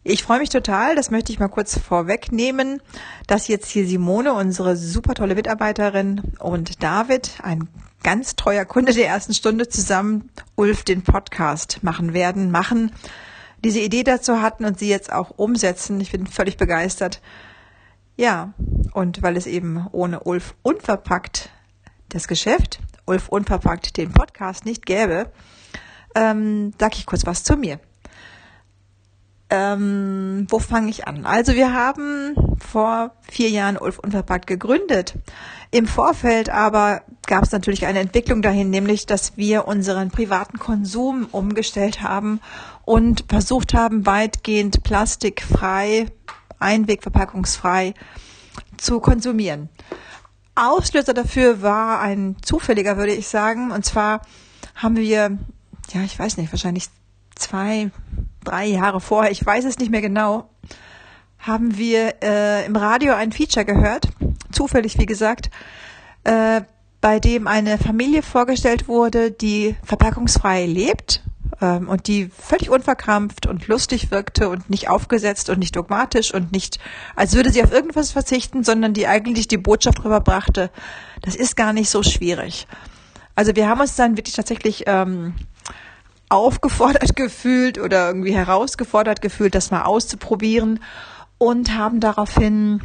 Ich 0.05 0.23
freue 0.23 0.39
mich 0.39 0.49
total, 0.49 0.95
das 0.95 1.11
möchte 1.11 1.31
ich 1.31 1.39
mal 1.39 1.47
kurz 1.47 1.79
vorwegnehmen, 1.79 2.81
dass 3.25 3.47
jetzt 3.47 3.69
hier 3.69 3.87
Simone, 3.87 4.33
unsere 4.33 4.75
super 4.75 5.13
tolle 5.13 5.35
Mitarbeiterin, 5.35 6.21
und 6.39 6.83
David, 6.83 7.39
ein 7.41 7.69
ganz 8.03 8.35
treuer 8.35 8.65
Kunde 8.65 8.93
der 8.93 9.07
ersten 9.07 9.33
Stunde, 9.33 9.69
zusammen 9.69 10.29
Ulf 10.55 10.83
den 10.83 11.03
Podcast 11.03 11.79
machen 11.83 12.13
werden, 12.13 12.51
machen, 12.51 12.91
diese 13.63 13.79
Idee 13.79 14.03
dazu 14.03 14.41
hatten 14.41 14.65
und 14.65 14.77
sie 14.77 14.89
jetzt 14.89 15.11
auch 15.11 15.31
umsetzen. 15.37 16.01
Ich 16.01 16.11
bin 16.11 16.27
völlig 16.27 16.57
begeistert. 16.57 17.21
Ja, 18.17 18.53
und 18.91 19.23
weil 19.23 19.37
es 19.37 19.47
eben 19.47 19.87
ohne 19.93 20.19
Ulf 20.19 20.53
unverpackt 20.63 21.49
das 22.13 22.27
Geschäft, 22.27 22.79
Ulf 23.05 23.29
Unverpackt, 23.29 23.97
den 23.97 24.11
Podcast 24.11 24.65
nicht 24.65 24.85
gäbe, 24.85 25.31
ähm, 26.15 26.73
sage 26.79 26.95
ich 26.97 27.05
kurz 27.05 27.25
was 27.25 27.43
zu 27.43 27.55
mir. 27.57 27.79
Ähm, 29.49 30.47
wo 30.49 30.59
fange 30.59 30.89
ich 30.89 31.07
an? 31.07 31.25
Also 31.25 31.53
wir 31.53 31.73
haben 31.73 32.35
vor 32.57 33.11
vier 33.21 33.49
Jahren 33.49 33.77
Ulf 33.77 33.99
Unverpackt 33.99 34.47
gegründet. 34.47 35.15
Im 35.69 35.85
Vorfeld 35.85 36.49
aber 36.49 37.01
gab 37.27 37.43
es 37.43 37.51
natürlich 37.51 37.85
eine 37.85 37.99
Entwicklung 37.99 38.41
dahin, 38.41 38.69
nämlich 38.69 39.05
dass 39.05 39.37
wir 39.37 39.67
unseren 39.67 40.09
privaten 40.09 40.59
Konsum 40.59 41.27
umgestellt 41.31 42.01
haben 42.01 42.39
und 42.85 43.25
versucht 43.27 43.73
haben, 43.73 44.05
weitgehend 44.05 44.83
plastikfrei, 44.83 46.07
einwegverpackungsfrei 46.59 47.93
zu 48.77 48.99
konsumieren. 48.99 49.69
Auslöser 50.55 51.13
dafür 51.13 51.61
war 51.61 51.99
ein 51.99 52.37
zufälliger, 52.41 52.97
würde 52.97 53.13
ich 53.13 53.27
sagen. 53.27 53.71
Und 53.71 53.85
zwar 53.85 54.21
haben 54.75 54.95
wir, 54.95 55.37
ja, 55.91 56.01
ich 56.03 56.17
weiß 56.17 56.37
nicht, 56.37 56.51
wahrscheinlich 56.51 56.89
zwei, 57.35 57.91
drei 58.43 58.65
Jahre 58.65 59.01
vorher, 59.01 59.31
ich 59.31 59.45
weiß 59.45 59.65
es 59.65 59.79
nicht 59.79 59.91
mehr 59.91 60.01
genau, 60.01 60.49
haben 61.39 61.77
wir 61.77 62.15
äh, 62.23 62.65
im 62.65 62.75
Radio 62.75 63.13
ein 63.13 63.31
Feature 63.31 63.65
gehört, 63.65 64.09
zufällig 64.51 64.97
wie 64.97 65.05
gesagt, 65.05 65.49
äh, 66.23 66.61
bei 67.01 67.19
dem 67.19 67.47
eine 67.47 67.77
Familie 67.77 68.23
vorgestellt 68.23 68.87
wurde, 68.87 69.31
die 69.31 69.75
verpackungsfrei 69.83 70.65
lebt 70.65 71.21
ähm, 71.63 71.87
und 71.87 72.07
die 72.07 72.27
völlig 72.27 72.69
unverkrampft 72.69 73.47
und 73.47 73.67
lustig 73.69 74.11
wirkte 74.11 74.49
und 74.49 74.69
nicht 74.69 74.89
aufgesetzt 74.89 75.49
und 75.49 75.59
nicht 75.59 75.75
dogmatisch 75.77 76.33
und 76.33 76.51
nicht, 76.51 76.77
als 77.15 77.35
würde 77.35 77.51
sie 77.51 77.63
auf 77.63 77.71
irgendwas 77.71 78.11
verzichten, 78.11 78.65
sondern 78.65 78.93
die 78.93 79.07
eigentlich 79.07 79.47
die 79.47 79.57
Botschaft 79.57 80.03
rüberbrachte, 80.03 80.69
das 81.21 81.35
ist 81.35 81.55
gar 81.55 81.71
nicht 81.71 81.89
so 81.89 82.03
schwierig. 82.03 82.67
Also 83.33 83.55
wir 83.55 83.69
haben 83.69 83.79
uns 83.79 83.95
dann 83.95 84.17
wirklich 84.17 84.35
tatsächlich 84.35 84.83
ähm, 84.87 85.35
aufgefordert 86.27 87.15
gefühlt 87.15 87.79
oder 87.79 88.07
irgendwie 88.07 88.35
herausgefordert 88.35 89.21
gefühlt, 89.21 89.55
das 89.55 89.71
mal 89.71 89.83
auszuprobieren 89.83 90.81
und 91.37 91.75
haben 91.75 92.01
daraufhin 92.01 92.81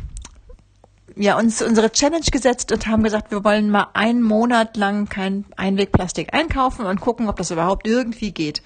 ja, 1.18 1.36
uns 1.36 1.60
unsere 1.62 1.90
Challenge 1.90 2.24
gesetzt 2.30 2.70
und 2.72 2.86
haben 2.86 3.02
gesagt, 3.02 3.30
wir 3.30 3.44
wollen 3.44 3.70
mal 3.70 3.88
einen 3.94 4.22
Monat 4.22 4.76
lang 4.76 5.08
kein 5.08 5.44
Einwegplastik 5.56 6.32
einkaufen 6.32 6.86
und 6.86 7.00
gucken, 7.00 7.28
ob 7.28 7.36
das 7.36 7.50
überhaupt 7.50 7.86
irgendwie 7.86 8.30
geht. 8.30 8.62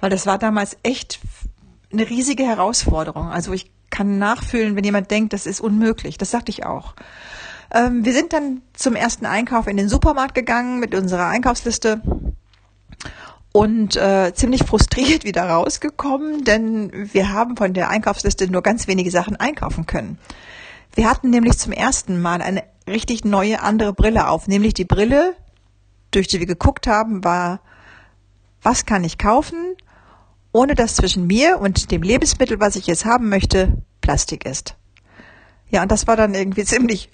Weil 0.00 0.10
das 0.10 0.26
war 0.26 0.38
damals 0.38 0.76
echt 0.84 1.18
eine 1.92 2.08
riesige 2.08 2.44
Herausforderung. 2.44 3.28
Also 3.28 3.52
ich 3.52 3.70
kann 3.90 4.18
nachfühlen, 4.18 4.76
wenn 4.76 4.84
jemand 4.84 5.10
denkt, 5.10 5.32
das 5.32 5.46
ist 5.46 5.60
unmöglich. 5.60 6.18
Das 6.18 6.30
sagte 6.30 6.50
ich 6.50 6.64
auch. 6.64 6.94
Ähm, 7.72 8.04
wir 8.04 8.12
sind 8.12 8.32
dann 8.32 8.62
zum 8.74 8.94
ersten 8.94 9.26
Einkauf 9.26 9.66
in 9.66 9.76
den 9.76 9.88
Supermarkt 9.88 10.34
gegangen 10.34 10.78
mit 10.78 10.94
unserer 10.94 11.26
Einkaufsliste 11.26 12.00
und 13.52 13.96
äh, 13.96 14.32
ziemlich 14.34 14.62
frustriert 14.62 15.24
wieder 15.24 15.48
rausgekommen, 15.48 16.44
denn 16.44 17.12
wir 17.12 17.32
haben 17.32 17.56
von 17.56 17.74
der 17.74 17.88
Einkaufsliste 17.88 18.50
nur 18.50 18.62
ganz 18.62 18.86
wenige 18.86 19.10
Sachen 19.10 19.36
einkaufen 19.36 19.86
können. 19.86 20.18
Wir 20.98 21.08
hatten 21.08 21.30
nämlich 21.30 21.56
zum 21.56 21.70
ersten 21.70 22.20
Mal 22.20 22.42
eine 22.42 22.64
richtig 22.88 23.24
neue 23.24 23.62
andere 23.62 23.92
Brille 23.92 24.26
auf, 24.26 24.48
nämlich 24.48 24.74
die 24.74 24.84
Brille 24.84 25.36
durch 26.10 26.26
die 26.26 26.40
wir 26.40 26.46
geguckt 26.46 26.88
haben, 26.88 27.22
war, 27.22 27.60
was 28.62 28.84
kann 28.84 29.04
ich 29.04 29.16
kaufen, 29.16 29.76
ohne 30.50 30.74
dass 30.74 30.96
zwischen 30.96 31.28
mir 31.28 31.60
und 31.60 31.92
dem 31.92 32.02
Lebensmittel, 32.02 32.58
was 32.58 32.74
ich 32.74 32.88
jetzt 32.88 33.04
haben 33.04 33.28
möchte, 33.28 33.80
Plastik 34.00 34.44
ist. 34.44 34.74
Ja, 35.70 35.82
und 35.82 35.92
das 35.92 36.08
war 36.08 36.16
dann 36.16 36.34
irgendwie 36.34 36.64
ziemlich 36.64 37.10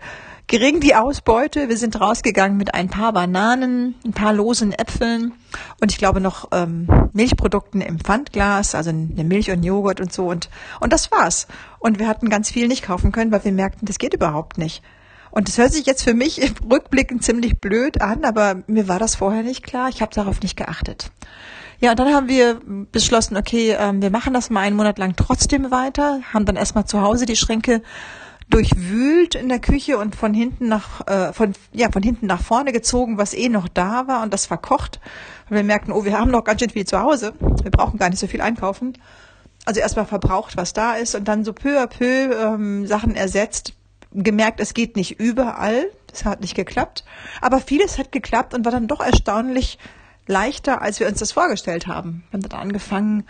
gering 0.46 0.80
die 0.80 0.94
Ausbeute. 0.94 1.68
Wir 1.68 1.76
sind 1.76 2.00
rausgegangen 2.00 2.56
mit 2.56 2.74
ein 2.74 2.88
paar 2.88 3.12
Bananen, 3.12 3.94
ein 4.04 4.12
paar 4.12 4.32
losen 4.32 4.72
Äpfeln 4.72 5.32
und 5.80 5.92
ich 5.92 5.98
glaube 5.98 6.20
noch 6.20 6.48
ähm, 6.52 6.88
Milchprodukten 7.12 7.80
im 7.80 7.98
Pfandglas, 7.98 8.74
also 8.74 8.90
eine 8.90 9.24
Milch 9.24 9.50
und 9.50 9.62
Joghurt 9.62 10.00
und 10.00 10.12
so 10.12 10.26
und 10.26 10.50
und 10.80 10.92
das 10.92 11.10
war's. 11.10 11.46
Und 11.78 11.98
wir 11.98 12.08
hatten 12.08 12.28
ganz 12.28 12.50
viel 12.50 12.68
nicht 12.68 12.84
kaufen 12.84 13.12
können, 13.12 13.32
weil 13.32 13.44
wir 13.44 13.52
merkten, 13.52 13.86
das 13.86 13.98
geht 13.98 14.14
überhaupt 14.14 14.58
nicht. 14.58 14.82
Und 15.30 15.48
das 15.48 15.58
hört 15.58 15.72
sich 15.72 15.84
jetzt 15.84 16.04
für 16.04 16.14
mich 16.14 16.40
im 16.40 16.54
Rückblicken 16.70 17.20
ziemlich 17.20 17.58
blöd 17.58 18.00
an, 18.00 18.24
aber 18.24 18.62
mir 18.68 18.86
war 18.86 19.00
das 19.00 19.16
vorher 19.16 19.42
nicht 19.42 19.64
klar. 19.64 19.88
Ich 19.88 20.00
habe 20.00 20.14
darauf 20.14 20.40
nicht 20.40 20.56
geachtet. 20.56 21.10
Ja, 21.80 21.90
und 21.90 21.98
dann 21.98 22.14
haben 22.14 22.28
wir 22.28 22.60
beschlossen, 22.92 23.36
okay, 23.36 23.76
ähm, 23.78 24.00
wir 24.00 24.10
machen 24.10 24.32
das 24.32 24.48
mal 24.48 24.60
einen 24.60 24.76
Monat 24.76 24.98
lang 24.98 25.16
trotzdem 25.16 25.72
weiter, 25.72 26.20
haben 26.32 26.44
dann 26.44 26.54
erstmal 26.54 26.84
zu 26.84 27.00
Hause 27.00 27.26
die 27.26 27.34
Schränke 27.34 27.82
durchwühlt 28.48 29.34
in 29.34 29.48
der 29.48 29.58
Küche 29.58 29.98
und 29.98 30.14
von 30.14 30.34
hinten 30.34 30.68
nach 30.68 31.06
äh, 31.06 31.32
von 31.32 31.54
ja 31.72 31.90
von 31.90 32.02
hinten 32.02 32.26
nach 32.26 32.42
vorne 32.42 32.72
gezogen, 32.72 33.18
was 33.18 33.34
eh 33.34 33.48
noch 33.48 33.68
da 33.68 34.06
war 34.06 34.22
und 34.22 34.32
das 34.32 34.46
verkocht. 34.46 35.00
Und 35.48 35.56
wir 35.56 35.64
merkten, 35.64 35.92
oh, 35.92 36.04
wir 36.04 36.18
haben 36.18 36.30
noch 36.30 36.44
ganz 36.44 36.60
schön 36.60 36.70
viel 36.70 36.86
zu 36.86 37.00
Hause. 37.00 37.34
Wir 37.62 37.70
brauchen 37.70 37.98
gar 37.98 38.10
nicht 38.10 38.18
so 38.18 38.26
viel 38.26 38.40
einkaufen. 38.40 38.98
Also 39.64 39.80
erstmal 39.80 40.06
verbraucht, 40.06 40.56
was 40.56 40.72
da 40.72 40.94
ist 40.94 41.14
und 41.14 41.26
dann 41.26 41.44
so 41.44 41.52
peu 41.52 41.80
à 41.80 41.86
peu 41.86 42.04
ähm, 42.04 42.86
Sachen 42.86 43.16
ersetzt. 43.16 43.72
Gemerkt, 44.12 44.60
es 44.60 44.74
geht 44.74 44.94
nicht 44.94 45.18
überall. 45.18 45.86
Das 46.06 46.24
hat 46.24 46.40
nicht 46.40 46.54
geklappt. 46.54 47.04
Aber 47.40 47.60
vieles 47.60 47.98
hat 47.98 48.12
geklappt 48.12 48.54
und 48.54 48.64
war 48.64 48.72
dann 48.72 48.86
doch 48.86 49.00
erstaunlich 49.00 49.78
leichter, 50.26 50.82
als 50.82 51.00
wir 51.00 51.06
uns 51.06 51.18
das 51.18 51.32
vorgestellt 51.32 51.86
haben. 51.86 52.24
Wir 52.30 52.38
haben 52.38 52.48
dann 52.48 52.60
angefangen, 52.60 53.24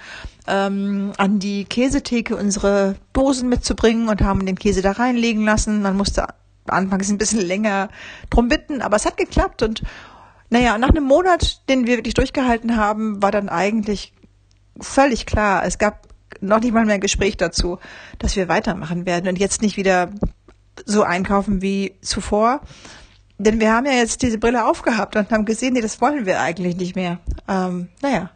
ähm, 0.47 1.13
an 1.17 1.39
die 1.39 1.65
Käsetheke 1.65 2.37
unsere 2.37 2.97
Dosen 3.13 3.49
mitzubringen 3.49 4.09
und 4.09 4.23
haben 4.23 4.47
den 4.47 4.59
Käse 4.59 4.83
da 4.83 4.93
reinlegen 4.93 5.45
lassen. 5.45 5.83
Man 5.83 5.97
musste 5.97 6.27
anfangs 6.67 7.11
ein 7.11 7.19
bisschen 7.19 7.41
länger 7.41 7.89
drum 8.31 8.49
bitten, 8.49 8.81
aber 8.81 8.97
es 8.97 9.07
hat 9.07 9.17
geklappt 9.17 9.63
und 9.63 9.83
naja, 10.51 10.79
nach 10.79 10.91
einem 10.91 11.05
Monat, 11.05 11.69
den 11.69 11.87
wir 11.87 11.97
wirklich 11.97 12.15
durchgehalten 12.15 12.77
haben, 12.77 13.23
war 13.23 13.33
dann 13.33 13.49
eigentlich 13.49 14.13
völlig 14.81 15.27
klar, 15.27 15.65
es 15.65 15.79
gab 15.79 16.07
noch 16.41 16.61
nicht 16.61 16.73
mal 16.73 16.85
mehr 16.85 16.97
ein 16.97 17.01
Gespräch 17.01 17.37
dazu, 17.37 17.79
dass 18.19 18.37
wir 18.37 18.49
weitermachen 18.49 19.07
werden 19.07 19.29
und 19.29 19.39
jetzt 19.39 19.63
nicht 19.63 19.77
wieder 19.77 20.11
so 20.85 21.03
einkaufen 21.03 21.63
wie 21.63 21.97
zuvor, 22.03 22.61
denn 23.39 23.61
wir 23.61 23.73
haben 23.73 23.87
ja 23.87 23.93
jetzt 23.93 24.23
diese 24.23 24.39
Brille 24.39 24.67
aufgehabt 24.67 25.17
und 25.17 25.31
haben 25.31 25.45
gesehen, 25.45 25.75
nee, 25.75 25.81
das 25.81 26.01
wollen 26.01 26.27
wir 26.27 26.41
eigentlich 26.41 26.77
nicht 26.77 26.95
mehr. 26.95 27.19
Ähm, 27.49 27.89
naja, 28.01 28.31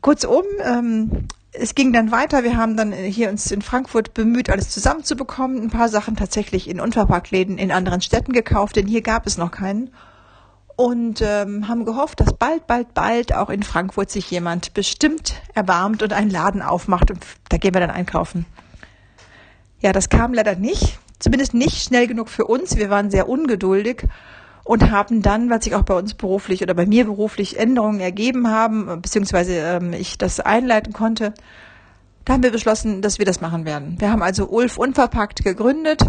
kurzum, 0.00 0.44
ähm, 0.62 1.28
es 1.52 1.74
ging 1.74 1.92
dann 1.92 2.12
weiter. 2.12 2.44
Wir 2.44 2.56
haben 2.56 2.76
dann 2.76 2.92
hier 2.92 3.30
uns 3.30 3.50
in 3.50 3.62
Frankfurt 3.62 4.14
bemüht, 4.14 4.50
alles 4.50 4.70
zusammenzubekommen. 4.70 5.60
Ein 5.62 5.70
paar 5.70 5.88
Sachen 5.88 6.16
tatsächlich 6.16 6.68
in 6.68 6.80
Unverpacktläden 6.80 7.58
in 7.58 7.72
anderen 7.72 8.00
Städten 8.02 8.32
gekauft, 8.32 8.76
denn 8.76 8.86
hier 8.86 9.02
gab 9.02 9.26
es 9.26 9.36
noch 9.36 9.50
keinen. 9.50 9.90
Und 10.76 11.20
ähm, 11.22 11.68
haben 11.68 11.84
gehofft, 11.84 12.20
dass 12.20 12.32
bald, 12.34 12.66
bald, 12.66 12.94
bald 12.94 13.34
auch 13.34 13.50
in 13.50 13.62
Frankfurt 13.62 14.10
sich 14.10 14.30
jemand 14.30 14.72
bestimmt 14.72 15.34
erbarmt 15.54 16.02
und 16.02 16.12
einen 16.12 16.30
Laden 16.30 16.62
aufmacht. 16.62 17.10
Und 17.10 17.20
da 17.48 17.58
gehen 17.58 17.74
wir 17.74 17.80
dann 17.80 17.90
einkaufen. 17.90 18.46
Ja, 19.80 19.92
das 19.92 20.08
kam 20.08 20.32
leider 20.32 20.54
nicht 20.54 20.98
zumindest 21.20 21.54
nicht 21.54 21.82
schnell 21.82 22.08
genug 22.08 22.28
für 22.28 22.46
uns. 22.46 22.76
Wir 22.76 22.90
waren 22.90 23.10
sehr 23.10 23.28
ungeduldig 23.28 24.04
und 24.64 24.90
haben 24.90 25.22
dann, 25.22 25.48
was 25.50 25.64
sich 25.64 25.74
auch 25.74 25.82
bei 25.82 25.94
uns 25.94 26.14
beruflich 26.14 26.62
oder 26.62 26.74
bei 26.74 26.86
mir 26.86 27.04
beruflich 27.04 27.58
Änderungen 27.58 28.00
ergeben 28.00 28.48
haben, 28.48 29.00
beziehungsweise 29.00 29.54
ähm, 29.54 29.92
ich 29.92 30.18
das 30.18 30.40
einleiten 30.40 30.92
konnte, 30.92 31.34
da 32.24 32.34
haben 32.34 32.42
wir 32.42 32.52
beschlossen, 32.52 33.02
dass 33.02 33.18
wir 33.18 33.26
das 33.26 33.40
machen 33.40 33.64
werden. 33.64 33.96
Wir 33.98 34.10
haben 34.10 34.22
also 34.22 34.48
Ulf 34.48 34.76
Unverpackt 34.76 35.42
gegründet. 35.42 36.02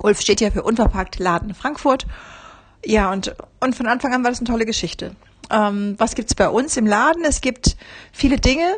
Ulf 0.00 0.20
steht 0.20 0.40
ja 0.40 0.50
für 0.50 0.62
Unverpackt 0.62 1.18
Laden 1.18 1.54
Frankfurt. 1.54 2.06
Ja, 2.84 3.12
und, 3.12 3.34
und 3.60 3.76
von 3.76 3.86
Anfang 3.86 4.12
an 4.12 4.24
war 4.24 4.30
das 4.30 4.40
eine 4.40 4.48
tolle 4.48 4.66
Geschichte. 4.66 5.14
Ähm, 5.50 5.94
was 5.98 6.14
gibt's 6.14 6.34
bei 6.34 6.48
uns 6.48 6.76
im 6.76 6.86
Laden? 6.86 7.24
Es 7.24 7.40
gibt 7.40 7.76
viele 8.12 8.38
Dinge, 8.38 8.76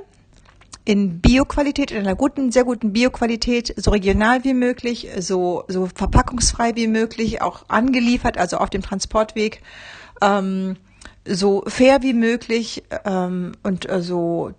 in 0.84 1.20
Bioqualität, 1.20 1.90
in 1.90 1.98
einer 1.98 2.14
guten, 2.14 2.52
sehr 2.52 2.64
guten 2.64 2.92
Bioqualität, 2.92 3.72
so 3.76 3.90
regional 3.90 4.44
wie 4.44 4.54
möglich, 4.54 5.08
so, 5.18 5.64
so 5.68 5.86
verpackungsfrei 5.86 6.76
wie 6.76 6.88
möglich, 6.88 7.40
auch 7.40 7.64
angeliefert, 7.68 8.36
also 8.36 8.58
auf 8.58 8.68
dem 8.70 8.82
Transportweg, 8.82 9.62
ähm, 10.20 10.76
so 11.26 11.64
fair 11.66 12.02
wie 12.02 12.12
möglich 12.12 12.84
ähm, 13.06 13.52
und 13.62 13.88
äh, 13.88 14.02
so 14.02 14.52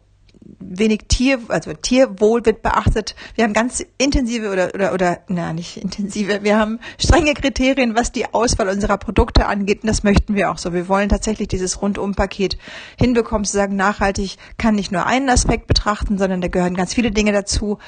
wenig 0.59 1.05
Tier, 1.07 1.39
also 1.47 1.73
Tierwohl 1.73 2.45
wird 2.45 2.61
beachtet. 2.61 3.15
Wir 3.35 3.43
haben 3.43 3.53
ganz 3.53 3.83
intensive 3.97 4.51
oder, 4.51 4.71
oder, 4.73 4.93
oder, 4.93 5.19
na, 5.27 5.53
nicht 5.53 5.77
intensive, 5.77 6.43
wir 6.43 6.57
haben 6.57 6.79
strenge 6.99 7.33
Kriterien, 7.33 7.95
was 7.95 8.11
die 8.11 8.33
Auswahl 8.33 8.69
unserer 8.69 8.97
Produkte 8.97 9.47
angeht 9.47 9.83
und 9.83 9.87
das 9.87 10.03
möchten 10.03 10.35
wir 10.35 10.51
auch 10.51 10.57
so. 10.57 10.73
Wir 10.73 10.87
wollen 10.87 11.09
tatsächlich 11.09 11.47
dieses 11.47 11.81
Rundumpaket 11.81 12.57
hinbekommen, 12.97 13.45
zu 13.45 13.53
sagen, 13.53 13.75
nachhaltig 13.75 14.37
kann 14.57 14.75
nicht 14.75 14.91
nur 14.91 15.05
einen 15.05 15.29
Aspekt 15.29 15.67
betrachten, 15.67 16.17
sondern 16.17 16.41
da 16.41 16.47
gehören 16.47 16.75
ganz 16.75 16.93
viele 16.93 17.11
Dinge 17.11 17.31
dazu. 17.31 17.79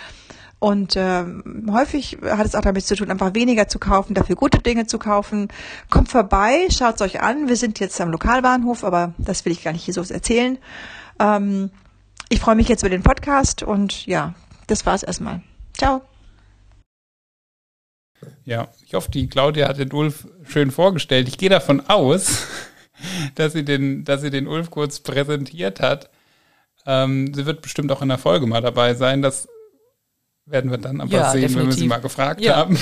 Und 0.59 0.95
äh, 0.95 1.23
häufig 1.69 2.17
hat 2.23 2.47
es 2.47 2.55
auch 2.55 2.61
damit 2.61 2.83
zu 2.83 2.95
tun, 2.95 3.11
einfach 3.11 3.35
weniger 3.35 3.67
zu 3.67 3.77
kaufen, 3.77 4.15
dafür 4.15 4.35
gute 4.35 4.57
Dinge 4.57 4.87
zu 4.87 4.97
kaufen. 4.97 5.49
Kommt 5.91 6.09
vorbei, 6.09 6.67
schaut's 6.71 7.01
euch 7.03 7.21
an. 7.21 7.47
Wir 7.47 7.55
sind 7.55 7.79
jetzt 7.79 8.01
am 8.01 8.09
Lokalbahnhof, 8.09 8.83
aber 8.83 9.13
das 9.19 9.45
will 9.45 9.51
ich 9.51 9.63
gar 9.63 9.73
nicht 9.73 9.83
hier 9.83 9.93
so 9.93 10.01
erzählen. 10.01 10.57
Ähm, 11.19 11.69
ich 12.29 12.39
freue 12.39 12.55
mich 12.55 12.67
jetzt 12.67 12.81
über 12.81 12.89
den 12.89 13.03
Podcast 13.03 13.63
und 13.63 14.05
ja, 14.05 14.33
das 14.67 14.85
war's 14.85 15.03
erstmal. 15.03 15.41
Ciao. 15.77 16.01
Ja, 18.43 18.69
ich 18.85 18.93
hoffe, 18.93 19.11
die 19.11 19.27
Claudia 19.27 19.67
hat 19.67 19.77
den 19.77 19.91
Ulf 19.91 20.27
schön 20.43 20.71
vorgestellt. 20.71 21.27
Ich 21.27 21.37
gehe 21.37 21.49
davon 21.49 21.87
aus, 21.87 22.47
dass 23.35 23.53
sie 23.53 23.63
den, 23.63 24.03
dass 24.03 24.21
sie 24.21 24.31
den 24.31 24.47
Ulf 24.47 24.71
kurz 24.71 24.99
präsentiert 24.99 25.79
hat. 25.79 26.09
Ähm, 26.85 27.33
sie 27.33 27.45
wird 27.45 27.61
bestimmt 27.61 27.91
auch 27.91 28.01
in 28.01 28.09
der 28.09 28.17
Folge 28.17 28.47
mal 28.47 28.61
dabei 28.61 28.93
sein. 28.93 29.21
Das 29.21 29.47
werden 30.45 30.71
wir 30.71 30.77
dann 30.77 31.01
aber 31.01 31.11
ja, 31.11 31.31
sehen, 31.31 31.41
definitiv. 31.41 31.61
wenn 31.61 31.67
wir 31.67 31.77
sie 31.77 31.87
mal 31.87 32.01
gefragt 32.01 32.41
ja. 32.41 32.55
haben. 32.55 32.77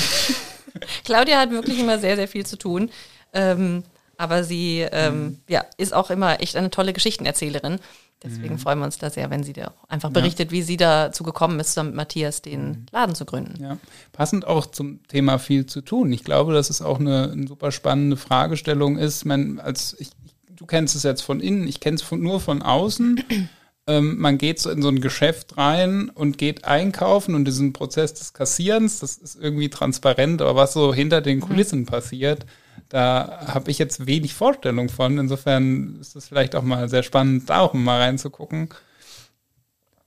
Claudia 1.03 1.39
hat 1.39 1.51
wirklich 1.51 1.79
immer 1.79 1.99
sehr, 1.99 2.15
sehr 2.15 2.27
viel 2.27 2.45
zu 2.45 2.57
tun. 2.57 2.91
Ähm, 3.33 3.83
aber 4.17 4.43
sie 4.43 4.79
ähm, 4.91 5.23
mhm. 5.23 5.39
ja, 5.49 5.65
ist 5.77 5.93
auch 5.93 6.09
immer 6.09 6.41
echt 6.41 6.55
eine 6.55 6.69
tolle 6.69 6.93
Geschichtenerzählerin. 6.93 7.79
Deswegen 8.23 8.55
mhm. 8.55 8.59
freuen 8.59 8.79
wir 8.79 8.85
uns 8.85 8.97
da 8.97 9.09
sehr, 9.09 9.29
wenn 9.29 9.43
sie 9.43 9.53
da 9.53 9.73
einfach 9.87 10.09
berichtet, 10.09 10.49
ja. 10.49 10.57
wie 10.57 10.61
sie 10.61 10.77
dazu 10.77 11.23
gekommen 11.23 11.59
ist, 11.59 11.77
mit 11.77 11.93
Matthias 11.93 12.41
den 12.41 12.67
mhm. 12.67 12.85
Laden 12.91 13.15
zu 13.15 13.25
gründen. 13.25 13.61
Ja, 13.61 13.77
passend 14.13 14.47
auch 14.47 14.65
zum 14.65 15.05
Thema 15.07 15.37
viel 15.37 15.65
zu 15.65 15.81
tun. 15.81 16.11
Ich 16.11 16.23
glaube, 16.23 16.53
dass 16.53 16.69
es 16.69 16.81
auch 16.81 16.99
eine, 16.99 17.31
eine 17.31 17.47
super 17.47 17.71
spannende 17.71 18.17
Fragestellung 18.17 18.97
ist. 18.97 19.25
Man, 19.25 19.59
als 19.59 19.95
ich, 19.99 20.09
du 20.47 20.65
kennst 20.65 20.95
es 20.95 21.03
jetzt 21.03 21.21
von 21.21 21.39
innen, 21.39 21.67
ich 21.67 21.79
kenne 21.79 21.97
es 21.97 22.11
nur 22.11 22.39
von 22.39 22.61
außen. 22.61 23.23
ähm, 23.87 24.17
man 24.17 24.37
geht 24.37 24.59
so 24.59 24.71
in 24.71 24.81
so 24.81 24.87
ein 24.87 25.01
Geschäft 25.01 25.57
rein 25.57 26.09
und 26.09 26.37
geht 26.37 26.65
einkaufen 26.65 27.35
und 27.35 27.45
diesen 27.45 27.73
Prozess 27.73 28.13
des 28.13 28.33
Kassierens, 28.33 28.99
das 28.99 29.17
ist 29.17 29.35
irgendwie 29.35 29.69
transparent, 29.69 30.41
aber 30.41 30.55
was 30.55 30.73
so 30.73 30.93
hinter 30.93 31.21
den 31.21 31.37
mhm. 31.37 31.41
Kulissen 31.41 31.79
mhm. 31.81 31.85
passiert, 31.85 32.45
da 32.89 33.47
habe 33.53 33.71
ich 33.71 33.79
jetzt 33.79 34.05
wenig 34.05 34.33
Vorstellung 34.33 34.89
von. 34.89 35.17
Insofern 35.17 35.97
ist 35.99 36.15
es 36.15 36.27
vielleicht 36.27 36.55
auch 36.55 36.63
mal 36.63 36.89
sehr 36.89 37.03
spannend, 37.03 37.49
da 37.49 37.59
auch 37.59 37.73
mal 37.73 38.01
reinzugucken. 38.01 38.69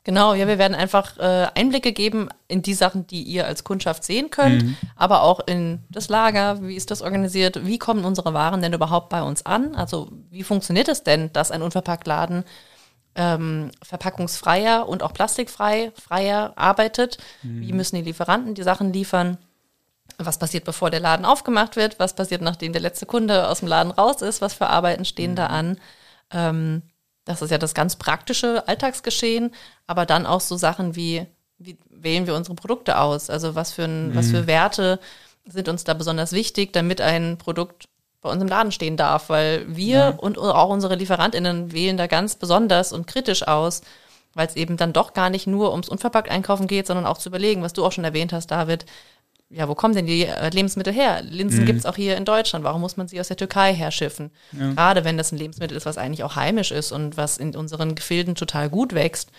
Genau, 0.09 0.33
ja, 0.33 0.47
wir 0.47 0.57
werden 0.57 0.75
einfach 0.75 1.19
äh, 1.19 1.49
Einblicke 1.55 1.93
geben 1.93 2.31
in 2.47 2.63
die 2.63 2.73
Sachen, 2.73 3.07
die 3.07 3.23
ihr 3.25 3.47
als 3.47 3.63
Kundschaft 3.63 4.05
sehen 4.05 4.31
könnt, 4.31 4.63
mhm. 4.63 4.77
aber 4.97 5.23
auch 5.23 5.41
in 5.47 5.81
das 5.91 6.09
Lager, 6.09 6.63
wie 6.63 6.77
ist 6.77 6.91
das 6.91 7.03
organisiert, 7.03 7.67
wie 7.67 7.77
kommen 7.77 8.07
unsere 8.07 8.33
Waren 8.33 8.63
denn 8.63 8.73
überhaupt 8.73 9.11
bei 9.11 9.21
uns 9.21 9.45
an? 9.45 9.75
Also 9.75 10.11
wie 10.31 10.45
funktioniert 10.45 10.89
es 10.89 11.03
denn, 11.03 11.31
dass 11.35 11.51
ein 11.51 11.61
Unverpacktladen 11.61 12.45
ähm, 13.17 13.71
verpackungsfreier 13.83 14.89
und 14.89 15.03
auch 15.03 15.13
plastikfrei 15.13 15.93
freier 15.95 16.55
arbeitet? 16.57 17.19
Mhm. 17.43 17.61
Wie 17.61 17.73
müssen 17.75 17.97
die 17.97 18.03
Lieferanten 18.03 18.55
die 18.55 18.63
Sachen 18.63 18.95
liefern? 18.95 19.37
Was 20.19 20.39
passiert, 20.39 20.65
bevor 20.65 20.91
der 20.91 21.01
Laden 21.01 21.25
aufgemacht 21.25 21.77
wird, 21.77 21.99
was 21.99 22.15
passiert, 22.15 22.43
nachdem 22.43 22.73
der 22.73 22.83
letzte 22.83 23.07
Kunde 23.07 23.49
aus 23.49 23.61
dem 23.61 23.69
Laden 23.69 23.93
raus 23.93 24.21
ist, 24.21 24.41
was 24.41 24.55
für 24.55 24.67
Arbeiten 24.67 25.05
stehen 25.05 25.33
mhm. 25.33 25.37
da 25.37 25.47
an. 25.47 25.79
Ähm, 26.33 26.83
das 27.25 27.43
ist 27.43 27.51
ja 27.51 27.59
das 27.59 27.75
ganz 27.75 27.97
praktische 27.97 28.67
Alltagsgeschehen, 28.67 29.55
aber 29.87 30.07
dann 30.07 30.27
auch 30.27 30.41
so 30.41 30.57
Sachen 30.57 30.97
wie, 30.97 31.27
wie 31.59 31.79
wählen 31.91 32.27
wir 32.27 32.35
unsere 32.35 32.57
Produkte 32.57 32.99
aus? 32.99 33.31
Also 33.31 33.55
was 33.55 33.73
für, 33.73 33.85
ein, 33.85 34.09
mhm. 34.09 34.15
was 34.17 34.31
für 34.31 34.47
Werte 34.47 34.99
sind 35.47 35.69
uns 35.69 35.85
da 35.85 35.95
besonders 35.95 36.33
wichtig, 36.33 36.73
damit 36.73 37.01
ein 37.01 37.39
Produkt 37.39 37.89
bei 38.21 38.31
uns 38.31 38.43
im 38.43 38.49
Laden 38.49 38.73
stehen 38.73 38.97
darf, 38.97 39.29
weil 39.29 39.65
wir 39.69 39.97
ja. 39.97 40.09
und 40.11 40.39
auch 40.39 40.71
unsere 40.71 40.97
LieferantInnen 40.97 41.73
wählen 41.73 41.97
da 41.97 42.07
ganz 42.07 42.35
besonders 42.35 42.93
und 42.93 43.07
kritisch 43.07 43.47
aus, 43.47 43.83
weil 44.35 44.47
es 44.49 44.57
eben 44.57 44.77
dann 44.77 44.93
doch 44.93 45.13
gar 45.13 45.31
nicht 45.31 45.47
nur 45.47 45.71
ums 45.71 45.89
unverpackt 45.89 46.31
Einkaufen 46.31 46.67
geht, 46.67 46.87
sondern 46.87 47.07
auch 47.07 47.19
zu 47.19 47.29
überlegen, 47.29 47.63
was 47.63 47.73
du 47.73 47.85
auch 47.85 47.93
schon 47.93 48.05
erwähnt 48.05 48.33
hast, 48.33 48.51
David, 48.51 48.87
ja, 49.51 49.69
wo 49.69 49.75
kommen 49.75 49.95
denn 49.95 50.07
die 50.07 50.27
äh, 50.27 50.51
Lebensmittel 50.51 50.93
her? 50.93 51.23
Linsen 51.23 51.63
Mhm. 51.63 51.67
gibt's 51.67 51.87
auch 51.87 51.97
hier 51.97 52.17
in 52.17 52.25
Deutschland. 52.25 52.65
Warum 52.65 52.81
muss 52.83 52.97
man 52.97 53.09
sie 53.09 53.19
aus 53.19 53.29
der 53.29 53.37
Türkei 53.37 53.73
herschiffen? 53.75 54.31
Ja. 54.53 54.73
Gerade 54.73 55.05
wenn 55.05 55.17
das 55.17 55.33
ein 55.33 55.39
Lebensmittel 55.39 55.77
ist, 55.77 55.87
was 55.87 55.97
eigentlich 55.99 56.23
auch 56.25 56.37
heimisch 56.37 56.71
ist 56.71 56.93
und 56.93 57.17
was 57.17 57.39
in 57.39 57.57
unseren 57.57 57.95
Gefilden 57.95 58.35
total 58.35 58.69
gut 58.69 58.95
wächst 58.95 59.31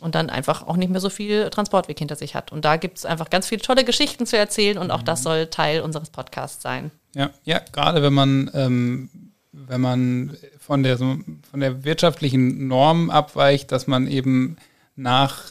und 0.00 0.14
dann 0.14 0.30
einfach 0.30 0.66
auch 0.66 0.76
nicht 0.76 0.90
mehr 0.90 1.00
so 1.00 1.10
viel 1.10 1.50
Transportweg 1.50 1.98
hinter 1.98 2.16
sich 2.16 2.34
hat. 2.34 2.52
Und 2.52 2.64
da 2.64 2.76
gibt's 2.76 3.04
einfach 3.04 3.28
ganz 3.30 3.48
viele 3.48 3.62
tolle 3.62 3.82
Geschichten 3.82 4.26
zu 4.26 4.36
erzählen 4.36 4.78
und 4.78 4.90
auch 4.90 5.02
das 5.02 5.22
soll 5.22 5.46
Teil 5.46 5.80
unseres 5.80 6.10
Podcasts 6.10 6.62
sein. 6.62 6.90
Ja, 7.14 7.30
ja, 7.44 7.60
gerade 7.72 8.02
wenn 8.02 8.12
man, 8.14 8.50
ähm, 8.54 9.08
wenn 9.52 9.80
man 9.80 10.36
von 10.60 10.82
der, 10.82 10.96
so, 10.96 11.16
von 11.50 11.60
der 11.60 11.82
wirtschaftlichen 11.84 12.68
Norm 12.68 13.10
abweicht, 13.10 13.72
dass 13.72 13.86
man 13.86 14.06
eben 14.06 14.58
nach, 14.96 15.50